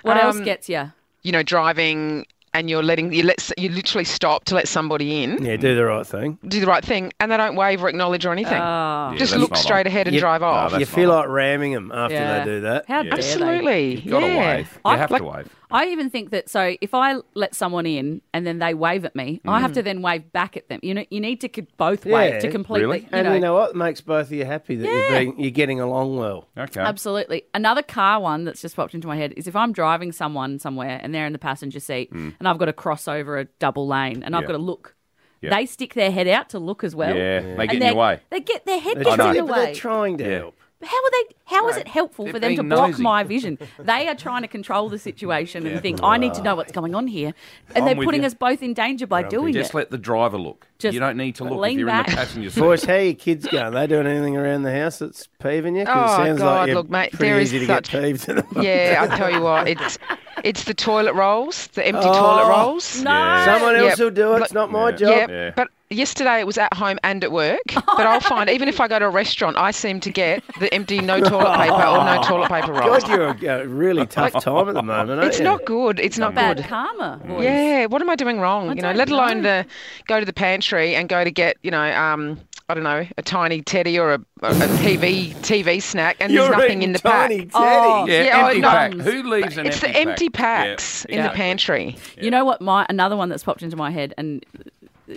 [0.00, 0.90] What else Um, gets you?
[1.22, 5.44] you know, driving and you're letting you let you literally stop to let somebody in,
[5.44, 6.38] Yeah, do the right thing.
[6.46, 8.54] do the right thing, and they don't wave or acknowledge or anything.
[8.60, 9.10] Oh.
[9.12, 9.86] Yeah, Just look straight on.
[9.86, 10.72] ahead and You- drive off.
[10.72, 12.38] that's you feel not like ramming them after Yeah.
[12.38, 12.84] they do that.
[12.88, 13.02] How Yeah.
[13.04, 14.70] dare Absolutely, You've got to wave.
[14.74, 15.48] You I- have like- to wave.
[15.72, 19.14] I even think that so if I let someone in and then they wave at
[19.14, 20.80] me, I have to then wave back at them.
[20.82, 22.86] You know, you need to both wave Yeah, to completely.
[22.86, 23.00] really?
[23.00, 23.76] You And know, you know what?
[23.76, 26.48] Makes both of you happy that you're, being, you're getting along well.
[26.58, 26.80] Okay.
[26.80, 27.44] Absolutely.
[27.54, 30.98] Another car one that's just popped into my head is if I'm driving someone somewhere
[31.02, 34.22] and they're in the passenger seat and I've got to cross over a double lane
[34.22, 34.46] and I've Mm.
[34.48, 34.96] Got to look.
[35.42, 35.50] Yeah.
[35.56, 37.14] They stick their head out to look as well.
[37.16, 38.20] Yeah, they And get in your way.
[38.30, 40.38] They get their head They're gets in trying, the but they're trying to Yeah.
[40.38, 40.54] help.
[40.82, 41.34] How are they?
[41.44, 43.02] How is it helpful they're for them to block nosy.
[43.02, 43.58] my vision?
[43.78, 45.72] They are trying to control the situation Yeah.
[45.72, 47.34] and think I need to know what's going on here,
[47.74, 48.26] and I'm they're putting you.
[48.26, 49.62] us both in danger by doing Just it.
[49.64, 50.66] Just let the driver look.
[50.78, 52.06] Just you don't need to look if lean you're back.
[52.08, 52.60] in the passenger seat.
[52.60, 53.74] Boys, how are your kids going?
[53.74, 55.84] They doing anything around the house that's peeving you?
[55.84, 57.90] 'Cause Oh, it sounds God, like you're look, mate, pretty there is easy to such-
[57.90, 58.28] get peeved.
[58.30, 58.62] at.
[58.62, 59.98] Yeah, I tell you what, it's
[60.44, 63.02] it's the toilet rolls, the empty Oh, toilet rolls.
[63.02, 63.42] No.
[63.44, 63.98] Someone else Yep.
[63.98, 64.42] will do it.
[64.44, 64.96] It's not my Yeah.
[64.96, 65.10] job.
[65.10, 65.50] Yeah, Yeah.
[65.54, 67.60] but yesterday it was at home and at work.
[68.00, 70.72] But I'll find even if I go to a restaurant, I seem to get the
[70.72, 73.04] empty no toilet paper or no toilet paper rolls.
[73.04, 75.44] God, you're a, a really tough time at the moment, aren't It's you?
[75.44, 76.00] not good.
[76.00, 76.66] It's not good Bad good.
[76.66, 77.20] karma.
[77.26, 77.44] boys.
[77.44, 78.68] Yeah, what am I doing wrong?
[78.70, 79.62] I you know, don't let alone know.
[79.62, 79.66] the
[80.06, 83.22] go to the pantry and go to get you know um I don't know a
[83.22, 87.00] tiny teddy or a, a, a TV TV snack and You're there's nothing in the
[87.00, 87.50] tiny pack.
[87.54, 88.08] Oh, teddies.
[88.08, 88.68] Yeah, Yeah, oh, empty no.
[88.70, 88.92] pack.
[88.94, 90.68] Who leaves an It's empty the empty pack?
[90.68, 91.36] packs Yeah, in the exactly.
[91.42, 91.96] pantry.
[92.22, 92.60] You know what?
[92.62, 94.44] My another one that's popped into my head, and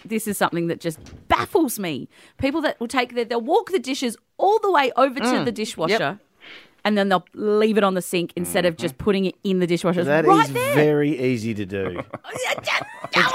[0.06, 2.10] this is something that just baffles me.
[2.38, 5.46] People that will take their, they'll walk the dishes all the way over to Mm.
[5.46, 6.20] the dishwasher,
[6.86, 9.04] and then they'll leave it on the sink instead of just mm-hmm.
[9.04, 10.02] putting it in the dishwasher.
[10.02, 10.76] It's That is right there.
[10.76, 12.02] very easy to do.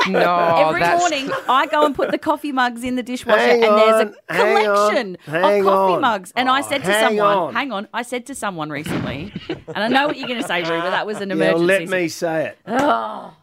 [0.09, 3.63] No, Every that's morning, I go and put the coffee mugs in the dishwasher, Hang
[3.63, 6.01] and there's on, a hang on, collection hang of coffee on.
[6.01, 6.33] mugs.
[6.35, 7.55] And I said to hang someone, on.
[7.55, 10.63] "Hang on," I said to someone recently, and I know what you're going to say,
[10.63, 11.65] Roo, but that was an Yeah, emergency.
[11.67, 12.59] let me say it.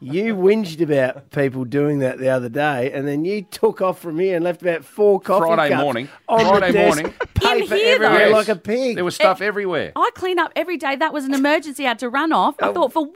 [0.02, 4.20] You whinged about people doing that the other day, and then you took off from
[4.20, 6.10] here and left about four coffee Friday cups morning.
[6.28, 7.14] on Friday the desk, morning.
[7.48, 8.06] Paper here, though.
[8.06, 8.34] everywhere Yes.
[8.34, 8.96] like a pig.
[8.96, 9.92] There was stuff everywhere.
[9.96, 10.96] I clean up every day.
[10.96, 11.86] That was an emergency.
[11.86, 12.56] I had to run off.
[12.62, 12.70] Oh.
[12.70, 13.16] I thought for one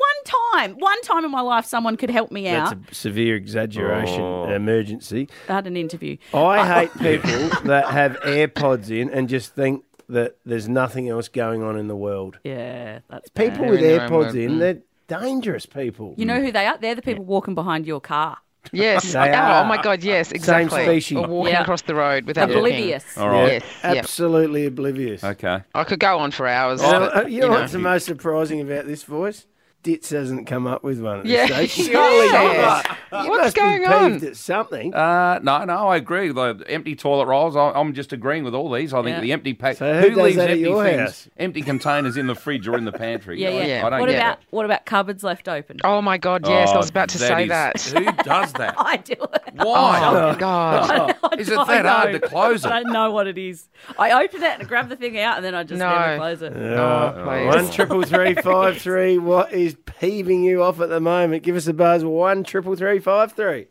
[0.54, 2.76] time, one time in my life, someone could help me out.
[2.78, 4.50] That's a severe exaggeration, Oh.
[4.50, 5.28] emergency.
[5.48, 6.18] I had an interview.
[6.34, 11.62] I hate people that have AirPods in and just think that there's nothing else going
[11.62, 12.40] on in the world.
[12.44, 13.70] Yeah, that's People bad.
[13.70, 14.60] with They're in their own AirPods in, Mm.
[14.60, 16.14] they're dangerous people.
[16.18, 16.78] You know who they are?
[16.80, 18.38] They're the people walking behind your car.
[18.72, 19.14] Yes.
[19.14, 19.64] They oh, are.
[19.64, 20.40] oh my God, yes, Exactly.
[20.40, 21.00] Same exactly.
[21.02, 21.18] species.
[21.18, 21.62] Or walking Yeah.
[21.62, 23.18] across the road without Oblivious.
[23.18, 23.54] All right.
[23.54, 23.98] Yes, yep.
[23.98, 25.24] Absolutely oblivious.
[25.24, 25.64] Okay.
[25.74, 26.82] I could go on for hours.
[26.82, 27.60] And, but, uh, you know you know.
[27.60, 29.46] what's the most surprising about this voice?
[29.82, 31.78] Ditz hasn't come up with one at this Yeah, stage.
[31.78, 31.88] yes.
[31.92, 32.86] Surely you Yes.
[32.88, 34.24] must- you What's must be going on?
[34.26, 34.94] at something.
[34.94, 36.32] Uh, no, no, I agree.
[36.32, 38.94] The empty toilet rolls, I, I'm just agreeing with all these.
[38.94, 39.22] I think Yeah.
[39.22, 39.78] the empty pack.
[39.78, 41.30] So who does leaves empty your things, house?
[41.38, 43.42] empty containers in the fridge or in the pantry?
[43.42, 43.66] Yeah, I- yeah.
[43.66, 43.88] Yeah.
[43.88, 44.46] I don't what about it.
[44.52, 45.78] what about cupboards left open?
[45.84, 47.82] Oh my God, yes, I was Oh, about to say is- that.
[47.82, 48.76] Who does that?
[48.78, 49.44] I do it.
[49.56, 50.00] Why?
[50.04, 51.16] Oh God.
[51.40, 52.72] Is it I that hard to close it?
[52.72, 53.68] I don't know what it is.
[53.98, 55.90] I open it and grab the thing out, and then I just No.
[55.90, 56.54] never close it.
[56.56, 57.48] Oh.
[57.48, 59.18] One triple three five three.
[59.18, 61.44] What is peeving you off at the moment?
[61.44, 62.04] Give us a buzz.
[62.04, 63.68] One triple three five three.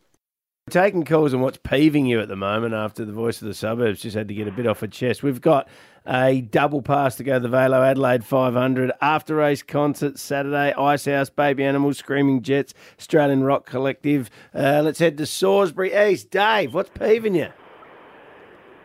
[0.70, 4.02] Taking calls on what's peeving you at the moment after the voice of the suburbs
[4.02, 5.22] just had to get a bit off her chest.
[5.22, 5.66] We've got
[6.06, 10.74] a double pass to go to the VAILO Adelaide 500 after race concert Saturday.
[10.74, 14.28] Ice House, Baby Animals, Screaming Jets, Australian Rock Collective.
[14.54, 16.30] Uh, let's head to Salisbury East.
[16.30, 17.48] Dave, what's peeving you?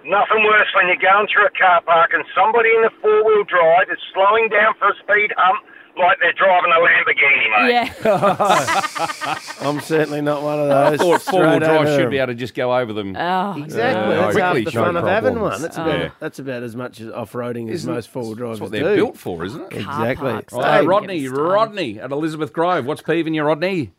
[0.05, 3.43] Nothing worse when you're going through a car park and somebody in a four wheel
[3.45, 5.63] drive is slowing down for a speed hump
[5.97, 7.93] like they're driving a Lamborghini, mate.
[8.03, 9.37] Yeah.
[9.61, 10.99] I'm certainly not one of those.
[10.99, 13.15] I thought four wheel drive should be able to just go over them.
[13.15, 14.15] Oh, Exactly.
[14.15, 15.61] That's half the show fun of having one.
[15.61, 15.83] That's Oh.
[15.83, 16.09] about Yeah.
[16.19, 18.95] that's about as much as off roading as most four wheel drivers That's what they're
[18.95, 19.03] do.
[19.03, 19.77] built for, isn't it?
[19.79, 20.31] Exactly.
[20.31, 20.53] parks.
[20.53, 21.41] Oh, Rodney, get me started.
[21.53, 22.85] Rodney at Elizabeth Grove.
[22.85, 23.91] What's peeving you, Rodney?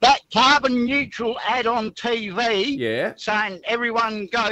[0.00, 3.12] That carbon neutral ad on TV Yeah.
[3.16, 4.48] saying everyone go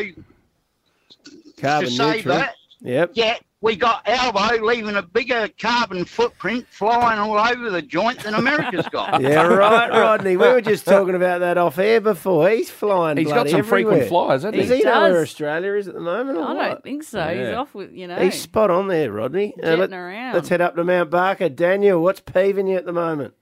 [1.61, 2.39] Carbon to save neutral.
[2.43, 2.49] it.
[2.83, 3.11] Yep.
[3.15, 8.35] Yeah, we got Albo leaving a bigger carbon footprint flying all over the joint than
[8.35, 9.21] America's got.
[9.31, 10.37] Yeah, right, Rodney.
[10.37, 12.49] We were just talking about that off air before.
[12.49, 13.19] He's flying.
[13.19, 14.79] He's got bloody some frequent flyers, hasn't Does he?
[14.79, 15.13] he know does.
[15.13, 16.39] where Australia is at the moment?
[16.39, 16.69] Or I what?
[16.69, 17.23] don't think so.
[17.29, 18.17] He's off with you know.
[18.17, 19.55] He's spot on there, Rodney.
[19.63, 20.35] Uh, Jetting around.
[20.35, 21.49] Let's head up to Mount Barker.
[21.51, 23.35] Daniel, what's peeving you at the moment?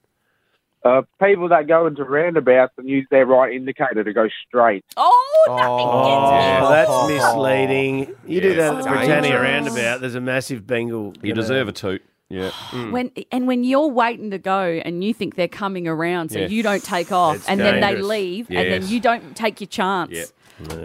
[0.85, 4.85] Uh, people that go into roundabouts and use their right indicator to go straight.
[4.97, 8.15] Oh, Oh, that's misleading.
[8.27, 10.01] You do that at the Britannia roundabout.
[10.01, 11.15] There's a massive Bengal.
[11.23, 12.03] You deserve a toot.
[12.31, 12.51] Yeah.
[12.91, 16.49] when and when you're waiting to go and you think they're coming around, so Yeah.
[16.49, 18.07] you don't take off, It's and then they dangerous.
[18.07, 18.83] leave, and Yes.
[18.83, 20.11] then you don't take your chance.
[20.13, 20.25] Yeah.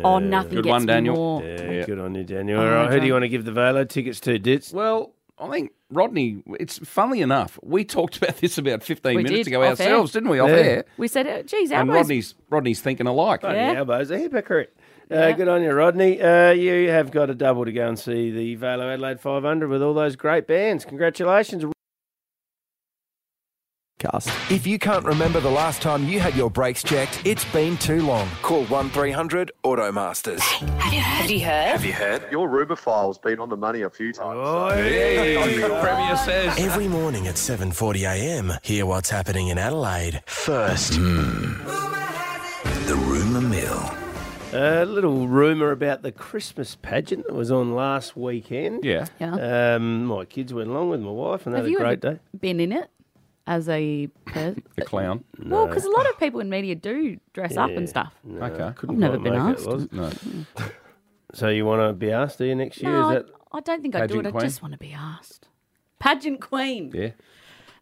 [0.06, 1.16] Oh, nothing Good gets one, me Daniel.
[1.18, 1.44] more.
[1.44, 2.62] Yeah, good on you, Daniel.
[2.62, 4.72] Oh, All right, who do you want to give the VAILO tickets to, Ditz?
[4.72, 6.44] Well, I think Rodney.
[6.60, 9.88] It's funnily enough, we talked about this about fifteen We minutes did, ago off air.
[9.88, 10.40] ourselves, didn't we?
[10.40, 10.56] Off Yeah.
[10.56, 10.86] air.
[10.98, 13.42] We said, uh, "Geez, And Rodney's Rodney's thinking alike.
[13.42, 13.74] Bloody Yeah.
[13.74, 14.74] Albo's, a hypocrite.
[15.12, 15.32] Uh, Yeah.
[15.34, 16.22] Good on you, Rodney.
[16.22, 19.82] Uh, you have got a double to go and see the VAILO Adelaide 500 with
[19.84, 20.86] all those great bands.
[20.86, 21.66] Congratulations.
[24.04, 24.28] Cast.
[24.52, 28.02] If you can't remember the last time you had your brakes checked, it's been too
[28.02, 28.28] long.
[28.42, 30.42] Call 1300 Automasters.
[30.42, 31.22] Have you heard?
[31.22, 31.70] Have you heard?
[31.72, 32.30] Have you heard?
[32.32, 34.38] Your Ruber file's been on the money a few times.
[34.42, 34.70] Oh,
[35.82, 36.60] Premier says.
[36.60, 40.22] Every morning at 7.40am, hear what's happening in Adelaide.
[40.26, 41.00] First, the
[43.08, 43.90] rumour mill.
[44.56, 48.84] A little rumour about the Christmas pageant that was on last weekend.
[48.84, 49.08] Yeah.
[49.20, 49.74] Yeah.
[49.76, 52.20] Um, my kids went along with my wife and they Have had a great day.
[52.40, 52.88] been in it
[53.48, 55.24] as a per- A clown.
[55.46, 55.68] well?
[55.68, 58.14] Because a lot of people in media do dress up and stuff.
[58.30, 58.72] Okay.
[58.76, 59.68] Couldn't I've never quite been make it, asked.
[59.68, 59.88] Loz.
[59.92, 60.12] No.
[61.36, 62.92] So you want to be asked, do you, next year?
[62.92, 64.24] No, Is I, that I don't think I'd do it.
[64.24, 64.44] Pageant I queen?
[64.44, 65.48] just want to be asked.
[65.98, 66.92] Pageant queen.
[66.94, 67.10] Yeah.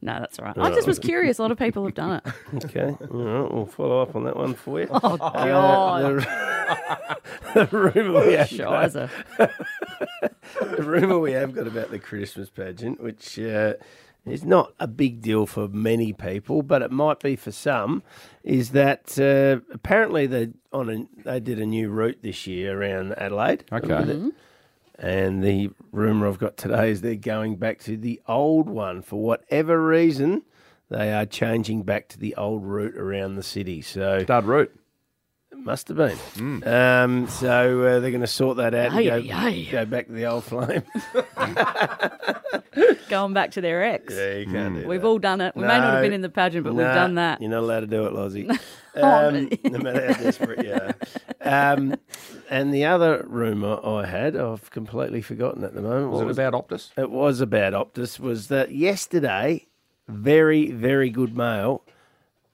[0.02, 0.58] No, that's all right.
[0.58, 1.38] I just was curious.
[1.38, 2.34] A lot of people have done it.
[2.66, 4.88] Okay, all right, we'll follow up on that one for you.
[4.90, 6.26] Oh, God.
[6.26, 7.16] Uh,
[7.54, 9.10] the, the rumour we have got, Shiza.
[10.78, 13.74] the rumour we have got about the Christmas pageant, which uh,
[14.26, 18.04] is not a big deal for many people, but it might be for some,
[18.44, 23.14] is that uh, apparently they on a, they did a new route this year around
[23.18, 23.66] Adelaide.
[23.72, 23.88] Okay.
[23.88, 24.30] Mm-hmm.
[25.00, 29.22] And the rumour I've got today is they're going back to the old one for
[29.22, 30.44] whatever reason.
[30.90, 33.82] They are changing back to the old route around the city.
[33.82, 34.78] So Dud root.
[35.62, 36.64] It must have been.
[36.68, 39.68] Um, so uh, they're going to sort that out and go, aye, aye.
[39.72, 40.82] go back to the old flame.
[43.10, 44.14] Going back to their ex.
[44.14, 45.08] yeah, you can't do We've that.
[45.08, 45.54] all done it.
[45.56, 47.42] We may not have No, been in the pageant, but we've nah, done that.
[47.42, 48.50] You're not allowed to do it, Lozzie.
[48.94, 50.94] Um, no matter how desperate you are.
[51.40, 51.96] Um,
[52.50, 56.12] and the other rumour I had, I've completely forgotten at the moment.
[56.12, 56.90] Was What it about Optus?
[56.98, 58.20] It was about Optus.
[58.20, 59.68] Was that yesterday?
[60.10, 61.86] Very, very good mail.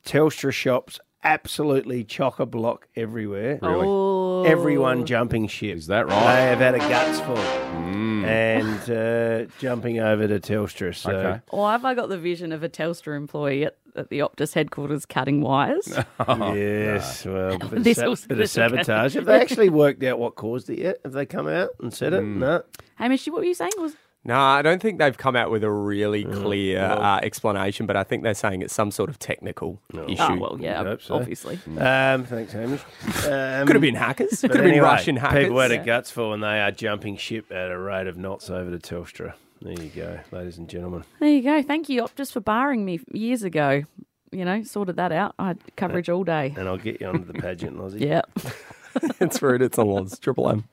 [0.05, 3.59] Telstra shops absolutely chock a block everywhere.
[3.61, 3.85] Really?
[3.87, 4.43] Oh.
[4.43, 5.77] Everyone jumping ship.
[5.77, 6.35] Is that right?
[6.35, 10.95] They have had a guts full and uh, jumping over to Telstra.
[10.95, 11.41] So Okay.
[11.49, 15.05] Or have I got the vision of a Telstra employee at, at the Optus headquarters
[15.05, 15.87] cutting wires?
[16.27, 19.13] yes, well, a bit, of, sa- bit of this will go- sabotage.
[19.15, 20.97] Have they actually worked out what caused it yet?
[21.03, 22.21] Have they come out and said it?
[22.21, 22.63] No.
[22.95, 23.71] Hamish, what were you saying?
[23.77, 23.95] Was
[24.27, 28.03] No, I don't think they've come out with a really clear uh, explanation, but I
[28.03, 30.15] think they're saying it's some sort of technical issue.
[30.19, 31.15] oh well, yeah, hope so.
[31.15, 31.57] obviously.
[31.77, 32.81] Um, thanks, Hamish.
[33.27, 34.41] Um, Could have been hackers.
[34.41, 35.45] but Could have been anyway, Russian hackers.
[35.45, 38.49] People had a guts for when they are jumping ship at a rate of knots
[38.49, 39.33] over to Telstra.
[39.61, 41.03] There you go, ladies and gentlemen.
[41.19, 41.63] There you go.
[41.63, 43.83] Thank you, Optus, for barring me years ago.
[44.31, 45.35] You know, sorted that out.
[45.39, 46.53] I had coverage all day.
[46.57, 47.99] And I'll get you onto the pageant, Lozzie.
[48.05, 48.21] Yeah.
[49.19, 49.61] it's rude.
[49.61, 50.19] It's a Loz.
[50.19, 50.65] Triple M.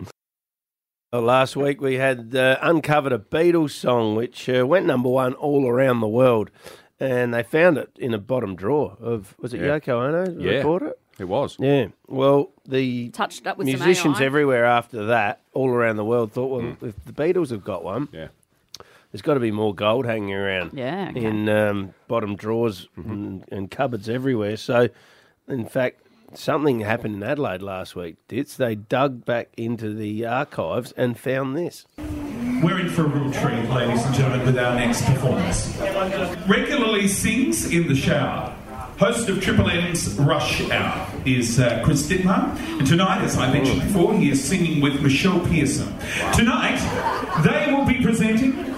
[1.14, 5.34] Well, last week we had uh, uncovered a Beatles song which uh, went number one
[5.34, 6.50] all around the world,
[6.98, 9.78] and they found it in a bottom drawer of was it Yeah.
[9.78, 10.24] Yoko Ono?
[10.24, 10.50] that Yeah.
[10.56, 10.98] recorded it?
[11.20, 11.56] It was.
[11.60, 11.86] Yeah.
[12.08, 16.76] Well, the Touched up with musicians everywhere after that, all around the world, thought, well,
[16.82, 18.26] if the Beatles have got one, Yeah.
[19.12, 20.72] there's got to be more gold hanging around.
[20.74, 21.24] Yeah, okay.
[21.26, 24.56] In um, bottom drawers and, and cupboards everywhere.
[24.56, 24.88] So,
[25.46, 26.00] in fact,
[26.36, 28.16] something happened in Adelaide last week.
[28.30, 31.86] It's they dug back into the archives and found this.
[32.62, 35.76] We're in for a real treat, ladies and gentlemen, with our next performance.
[36.48, 38.56] Regularly sings in the shower.
[38.98, 42.56] Host of Triple M's Rush Hour is uh, Chris Dittmar.
[42.78, 45.92] And tonight, as I mentioned before, he is singing with Michelle Pearson.
[46.32, 46.78] Tonight,
[47.42, 48.72] they will be presenting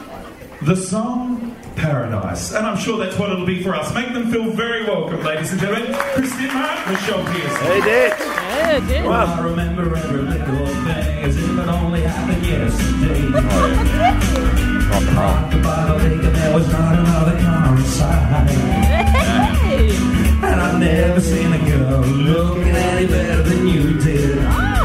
[0.62, 1.35] the song
[1.76, 2.52] Paradise.
[2.52, 3.92] And I'm sure that's what it'll be for us.
[3.94, 5.92] Make them feel very welcome, ladies and gentlemen.
[6.14, 7.66] Chris Dittmar, Michelle Pearson.
[7.66, 8.18] Hey, Dick.
[8.18, 9.04] Yeah, it did.
[9.04, 13.26] Well, I remember every little thing as if it only happened yesterday.
[14.88, 15.50] Rock and roll.
[15.50, 18.50] The bottle taken, there was not another car inside.
[18.50, 19.90] Hey!
[19.96, 24.38] And I've never seen a girl looking any better than you did.
[24.38, 24.76] Oh.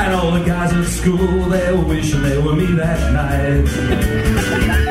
[0.00, 4.84] And all the guys at school, they were wishing they were me that night.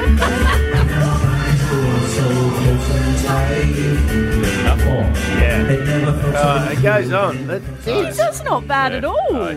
[5.38, 5.68] Yeah.
[5.68, 7.48] It never felt so Uh, it goes on.
[7.48, 9.52] But It's, that's not bad at all.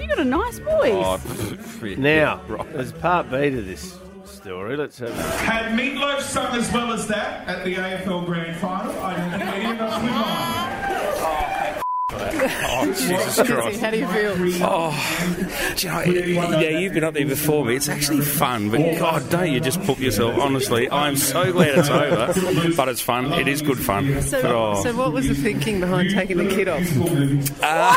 [0.00, 0.92] You got a nice voice.
[0.94, 1.20] Oh,
[1.98, 2.40] now,
[2.72, 4.76] there's part B to this story.
[4.76, 8.92] Let's have Had Meatloaf sung as well as that at the AFL Grand Final?
[9.00, 10.75] I don't think any of us would mind.
[12.12, 13.80] Oh, Jesus Christ.
[13.80, 14.36] How do you feel?
[14.64, 15.92] Oh, do you
[16.34, 17.74] know, yeah, you've been up there before me.
[17.74, 20.38] It's actually fun, but God, don't you just put yourself?
[20.38, 23.32] Honestly, I'm so glad it's over, but it's fun.
[23.32, 24.22] It is good fun.
[24.22, 24.82] So, Oh.
[24.84, 26.86] so what was the thinking behind taking the kid off?
[27.62, 27.94] Uh,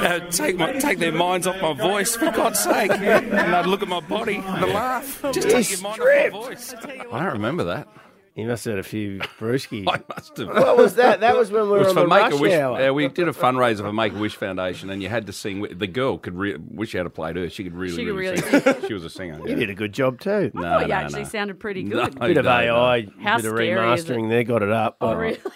[0.00, 2.90] uh, take my, take their minds off my voice, for God's sake.
[2.90, 5.22] And they'd look at my body and they'd laugh.
[5.32, 6.74] Just take your mind off my voice.
[6.74, 7.86] I don't remember that.
[8.34, 9.84] You must have had a few brewskis.
[9.86, 10.48] I must have.
[10.48, 11.20] What was that?
[11.20, 12.52] That was when we were on for the Make rush a Wish.
[12.54, 12.88] hour.
[12.88, 15.60] Uh, we did a fundraiser for Make a Wish Foundation, and you had to sing.
[15.62, 17.50] The girl could re- wish you had played her.
[17.50, 18.74] She could really, She could really, really sing.
[18.88, 19.38] she was a singer.
[19.40, 19.54] You yeah.
[19.56, 20.50] did a good job too.
[20.54, 21.28] No, I thought you no, actually no.
[21.28, 22.18] sounded pretty No, good.
[22.20, 23.12] bit of no, AI, no.
[23.22, 24.12] How bit of scary is it?
[24.12, 24.96] remastering there, got it up.
[25.00, 25.38] Oh, really?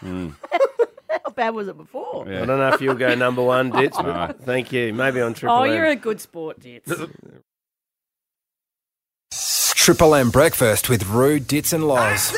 [0.00, 0.34] Mm.
[1.10, 2.26] How bad was it before?
[2.26, 4.34] I don't know if you'll go number one, Dits, but No.
[4.46, 4.94] thank you.
[4.94, 5.74] Maybe on Triple Oh, M.
[5.74, 6.90] you're a good sport, Dits.
[9.80, 12.32] Triple M breakfast with Roo, Dits and Loz.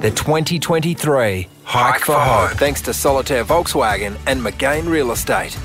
[0.00, 2.56] The 2023 Hike for Hope.
[2.56, 5.58] Thanks to Solitaire Volkswagen and Magain Real Estate.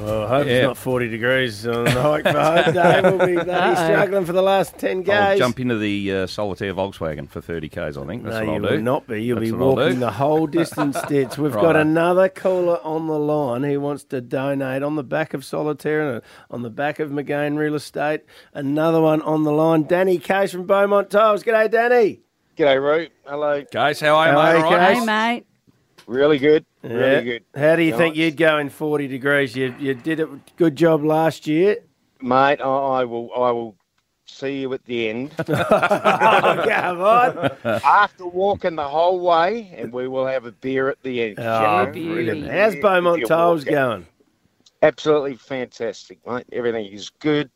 [0.00, 0.52] Well, I hope Yeah.
[0.52, 3.00] it's not 40 degrees on the hike for Hope Day.
[3.02, 3.84] We'll be bloody Uh-oh.
[3.92, 7.96] struggling for the last 10 I'll jump into the uh, solitaire Volkswagen for 30 k's.
[7.96, 8.82] I think that's no, what you I'll do.
[8.82, 9.22] not be.
[9.24, 9.80] You'll That's be what I'll do.
[9.82, 11.36] walking the whole distance, Dits.
[11.36, 15.44] We've got another caller on the line who wants to donate on the back of
[15.44, 18.20] Solitaire and uh, on the back of Magain Real Estate.
[18.54, 19.82] Another one on the line.
[19.84, 21.42] Danny Case from Beaumont Tiles.
[21.42, 22.20] G'day, Danny.
[22.56, 23.10] G'day, Root.
[23.26, 23.64] Hello.
[23.72, 24.64] Guys, how are you, mate?
[24.64, 25.46] are you, Hey, mate.
[26.08, 26.64] Really good.
[26.82, 26.90] Yeah.
[26.90, 27.44] Really good.
[27.54, 29.54] How do you think you'd go in 40 degrees?
[29.54, 31.76] You, you did a good job last year.
[32.22, 33.76] Mate, I, I will I will
[34.24, 35.32] see you at the end.
[35.38, 37.50] oh, come on.
[37.84, 41.38] After walking the whole way, and we will have a beer at the end.
[41.38, 42.50] Oh, You know, brilliant.
[42.50, 44.06] How's Beaumont you Tiles going?
[44.80, 46.46] Absolutely fantastic, mate.
[46.52, 47.50] Everything is good.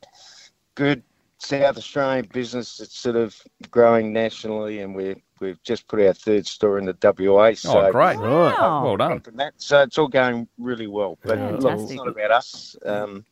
[0.75, 1.03] Good
[1.38, 3.35] South Australian business that's sort of
[3.71, 7.52] growing nationally, and we're we've just put our third store in the WA.
[7.55, 8.18] So Oh, great.
[8.18, 8.59] Right.
[8.59, 8.85] Wow.
[8.85, 9.22] Well done.
[9.35, 9.55] that.
[9.59, 11.18] So it's all going really well.
[11.22, 11.50] But Yeah.
[11.59, 12.76] look, it's not about us.
[12.87, 13.26] Um,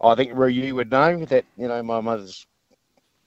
[0.00, 2.46] I think Roo, you would know that you know my mother's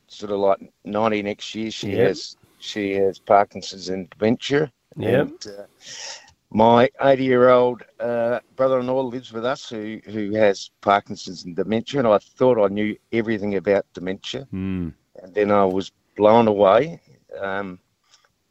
[0.08, 1.71] sort of like ninety next year.
[1.71, 2.08] She Yep.
[2.08, 4.71] has she has Parkinson's and dementia.
[4.97, 5.28] Yep.
[5.28, 5.63] And, uh,
[6.50, 12.17] my eighty-year-old uh, brother-in-law lives with us, who who has Parkinson's and dementia, and I
[12.19, 14.93] thought I knew everything about dementia, Mm.
[15.21, 17.02] and then I was blown away
[17.40, 17.80] um,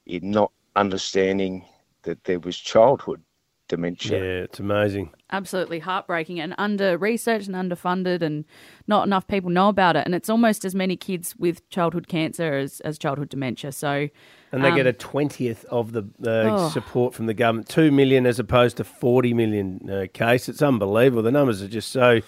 [0.07, 1.65] in not understanding
[2.03, 3.23] that there was childhood
[3.69, 4.19] dementia.
[4.19, 5.11] Yeah, it's amazing.
[5.33, 8.45] Absolutely heartbreaking and under researched and underfunded, and
[8.87, 10.05] not enough people know about it.
[10.07, 13.73] And it's almost as many kids with childhood cancer as, as childhood dementia.
[13.73, 14.09] So,
[14.53, 16.69] And they um, get a twentieth of the uh, Oh.
[16.69, 20.49] support from the government, two million as opposed to forty million uh, case.
[20.49, 21.25] It's unbelievable.
[21.25, 22.21] The numbers are just so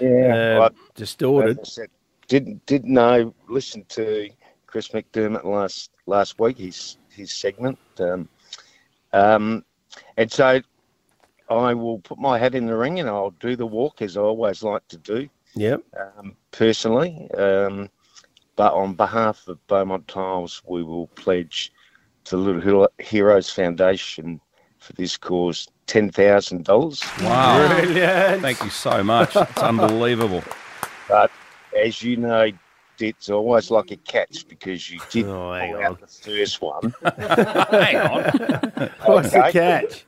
[0.00, 1.66] Yeah, uh, well, distorted.
[1.66, 1.90] Said,
[2.26, 3.34] didn't didn't know.
[3.50, 4.30] Listen to
[4.76, 6.58] Chris McDermott last last week.
[6.58, 8.28] His his segment, um,
[9.14, 9.64] um,
[10.18, 10.60] and so
[11.48, 14.20] I will put my hat in the ring and I'll do the walk as I
[14.20, 15.78] always like to do Yeah.
[15.98, 17.30] um, personally.
[17.38, 17.88] Um,
[18.56, 21.72] but on behalf of Beaumont Tiles, we will pledge
[22.24, 24.42] to Little Heroes Foundation
[24.78, 27.02] for this cause ten thousand dollars.
[27.22, 27.80] Wow.
[27.80, 28.42] Brilliant.
[28.42, 29.34] Thank you so much.
[29.36, 30.44] It's unbelievable.
[31.08, 31.30] But
[31.74, 32.50] as you know,
[33.00, 35.84] it's always like a catch because you did Oh, hang pull on.
[35.84, 36.94] out the first one.
[37.70, 38.90] Hang on.
[39.06, 40.04] What's the catch?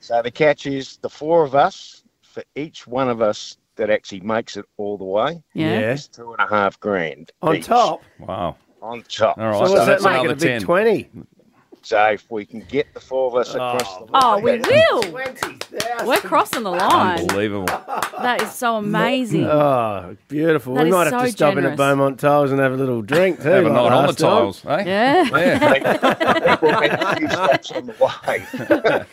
[0.00, 4.20] So the catch is the four of us, for each one of us that actually
[4.20, 5.80] makes it all the way, yeah.
[5.80, 5.92] Yeah.
[5.92, 7.32] is two and a half grand.
[7.42, 7.66] On each.
[7.66, 8.02] top.
[8.18, 8.56] Wow.
[8.82, 9.38] On top.
[9.38, 9.58] All right.
[9.58, 10.62] So So, what's that that's make it another a big 10.
[10.62, 11.10] twenty?
[11.82, 14.06] So if we can get the four of us across oh.
[14.06, 14.22] the line.
[14.22, 15.69] Oh, we will.
[16.04, 17.20] We're crossing the line.
[17.20, 17.66] Unbelievable.
[17.66, 19.44] That is so amazing.
[19.46, 20.74] Oh, beautiful.
[20.74, 21.72] That we is might have so to stop in generous.
[21.72, 23.48] at Beaumont Tiles and have a little drink too.
[23.48, 24.30] Have a like night on the last time.
[24.30, 24.84] tiles, eh?
[24.86, 25.38] Yeah.
[25.38, 26.58] Yeah.
[26.62, 27.94] we'll make a few on the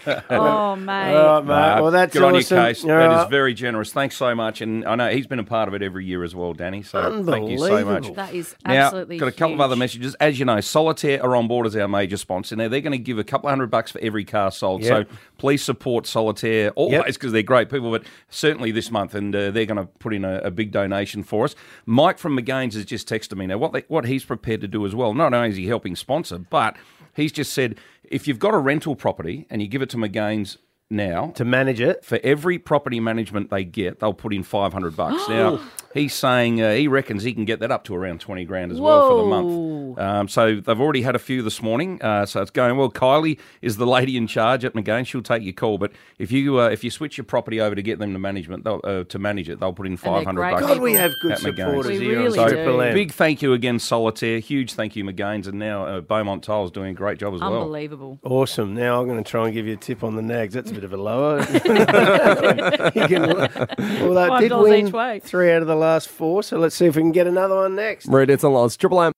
[0.06, 0.24] way.
[0.30, 1.16] Oh, mate.
[1.16, 1.48] All right, mate.
[1.48, 2.58] Nah, well, that's good on your awesome.
[2.66, 2.84] case.
[2.84, 3.30] All That is right.
[3.30, 3.92] very generous.
[3.94, 4.62] Thanks so much.
[4.62, 6.84] And I know he's been a part of it every year as well, Danny.
[6.84, 8.06] So thank you so much.
[8.06, 8.14] Unbelievable.
[8.16, 9.62] That is Now, absolutely got a couple of huge.
[9.66, 10.16] other messages.
[10.16, 12.56] As you know, Solitaire are on board as our major sponsor.
[12.56, 14.84] Now, they're going to give a couple of hundred bucks for every car sold.
[14.84, 15.10] Yep.
[15.10, 19.16] So please support Solitaire always because they're great people, but certainly this month.
[19.16, 21.56] And uh, they're going to put in a, a big donation for us.
[21.86, 24.86] Mike from Magain's has just texted me now what, they, what he's prepared to do
[24.86, 25.14] as well.
[25.14, 26.76] Not only is he helping sponsor, but
[27.16, 30.58] he's just said if you've got a rental property and you give it to Magain's,
[30.90, 32.04] now to manage it.
[32.04, 35.28] For every property management they get, they'll put in five hundred bucks.
[35.30, 35.60] now
[35.94, 38.80] he's saying uh, he reckons he can get that up to around twenty grand as
[38.80, 40.00] well for the month.
[40.00, 42.02] Um, so they've already had a few this morning.
[42.02, 42.92] Uh, so it's going well.
[42.92, 45.06] Kylie is the lady in charge at Magain.
[45.06, 45.78] She'll take your call.
[45.78, 48.64] But if you uh, if you switch your property over to get them to management
[48.64, 50.66] they'll, uh, to manage it, they'll put in five hundred bucks.
[50.66, 53.80] God, we have good at supporters here on really so Triple big thank you again,
[53.80, 54.40] Solitaire.
[54.40, 57.62] Huge thank you, Magain's, and now uh, Beaumont Tiles doing a great job as well.
[57.62, 58.20] Unbelievable.
[58.24, 58.74] Awesome.
[58.74, 60.54] Now I'm going to try and give you a tip on the nags.
[60.54, 61.40] That's a bit of a lower.
[62.96, 65.20] You can- well, that Five did dollars win each way.
[65.24, 66.44] three out of the last four.
[66.44, 68.06] So let's see if we can get another one next.
[68.08, 68.78] Read it's a loss.
[68.78, 69.12] Triple M.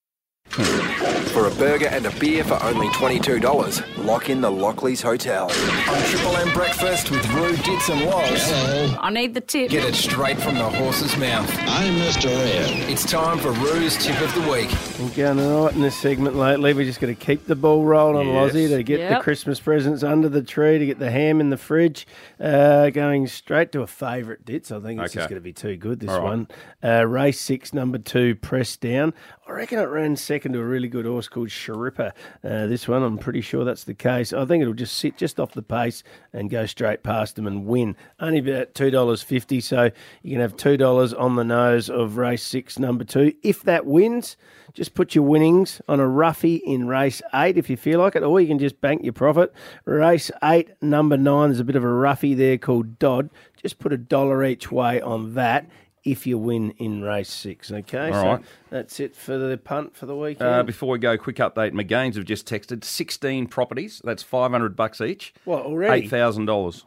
[0.52, 1.06] Hmm.
[1.34, 5.44] For a burger and a beer for only $22, lock in the Lockleys Hotel.
[5.44, 8.98] On Triple M Breakfast with Roo, Dits and Loz.
[9.00, 9.70] I need the tip.
[9.70, 11.48] Get it straight from the horse's mouth.
[11.62, 12.26] I'm Mr.
[12.26, 12.90] Ed.
[12.90, 14.70] It's time for Roo's Tip of the Week.
[14.98, 16.74] Been going all right in this segment lately.
[16.74, 18.36] We're just going to keep the ball rolling on Yes.
[18.36, 21.58] Lozzie to get the Christmas presents under the tree, to get the ham in the
[21.58, 22.08] fridge.
[22.40, 24.72] Uh, going straight to a favourite dits.
[24.72, 26.24] I think it's just going to be too good, this All right.
[26.26, 26.48] one.
[26.84, 29.14] Uh, race six, number two, press down.
[29.48, 32.12] I reckon it ran second to a really good horse called Sharippa.
[32.44, 34.34] Uh, this one, I'm pretty sure that's the case.
[34.34, 36.04] I think it'll just sit just off the pace
[36.34, 37.96] and go straight past them and win.
[38.20, 39.92] Only about $2.50, so
[40.24, 43.34] you can have $2 on the nose of race six, number two.
[43.44, 44.38] If that wins,
[44.74, 48.24] just put your winnings on a roughie in race eight if you feel like it,
[48.24, 49.54] or you can just bank your profit.
[49.86, 53.30] Race eight, number nine, there's a bit of a roughie there called Dodd.
[53.62, 55.70] Just put a dollar each way on that
[56.04, 57.72] if you win in race six.
[57.72, 58.42] Okay, All so right.
[58.70, 60.50] that's it for the punt for the weekend.
[60.50, 61.74] Uh, before we go, quick update.
[61.74, 64.02] Magain's have just texted 16 properties.
[64.04, 65.34] That's 500 bucks each.
[65.46, 66.08] What, already?
[66.08, 66.84] $8,000.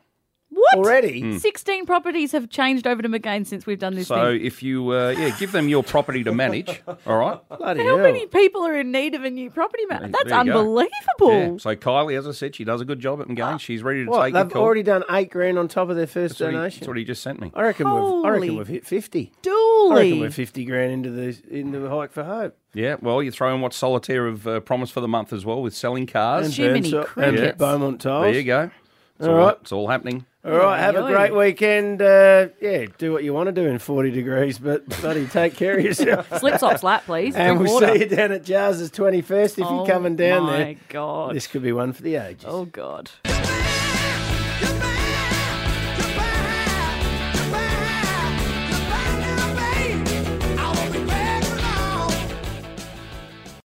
[0.63, 0.79] What?
[0.87, 1.23] Already?
[1.23, 1.41] Mm.
[1.41, 4.17] 16 properties have changed over to Magain since we've done this thing.
[4.17, 4.45] So thing.
[4.47, 7.41] if you, uh, yeah, give them your property to manage, all right?
[7.59, 10.13] Bloody How many people are in need of a new property manager?
[10.13, 10.59] That's There you go.
[10.61, 11.31] unbelievable.
[11.53, 11.57] Yeah.
[11.59, 13.59] So Kylie, as I said, she does a good job at Magain.
[13.61, 14.63] She's ready to What, take your they've call.
[14.63, 16.81] already done eight grand on top of their first That's what, he, donation.
[16.81, 17.51] that's what he just sent me.
[17.55, 19.33] I reckon we've I reckon we've hit fifty.
[19.43, 19.91] Dooley.
[19.91, 22.57] I reckon we're fifty grand into the into the hike for hope.
[22.75, 25.61] Yeah, well, you throw in what Solitaire have uh, promised for the month as well
[25.61, 26.47] with selling cars.
[26.47, 26.95] And Jiminy Burnside-
[27.25, 27.59] and crickets.
[27.59, 28.23] Beaumont Tiles.
[28.25, 28.71] There you go.
[29.19, 29.57] It's All all, right.
[29.61, 30.25] It's all happening.
[30.45, 32.03] All right, have a great weekend.
[32.03, 35.79] Uh, yeah, do what you want to do in 40 degrees, but buddy, take care
[35.79, 36.27] of yourself.
[36.41, 37.37] Slip slop slap, please.
[37.37, 37.95] And Drink we'll water.
[37.95, 40.77] see you down at Jars's 21st if Oh you're coming down my there.
[40.89, 41.37] God.
[41.37, 42.45] This could be one for the ages.
[42.49, 43.11] Oh, God.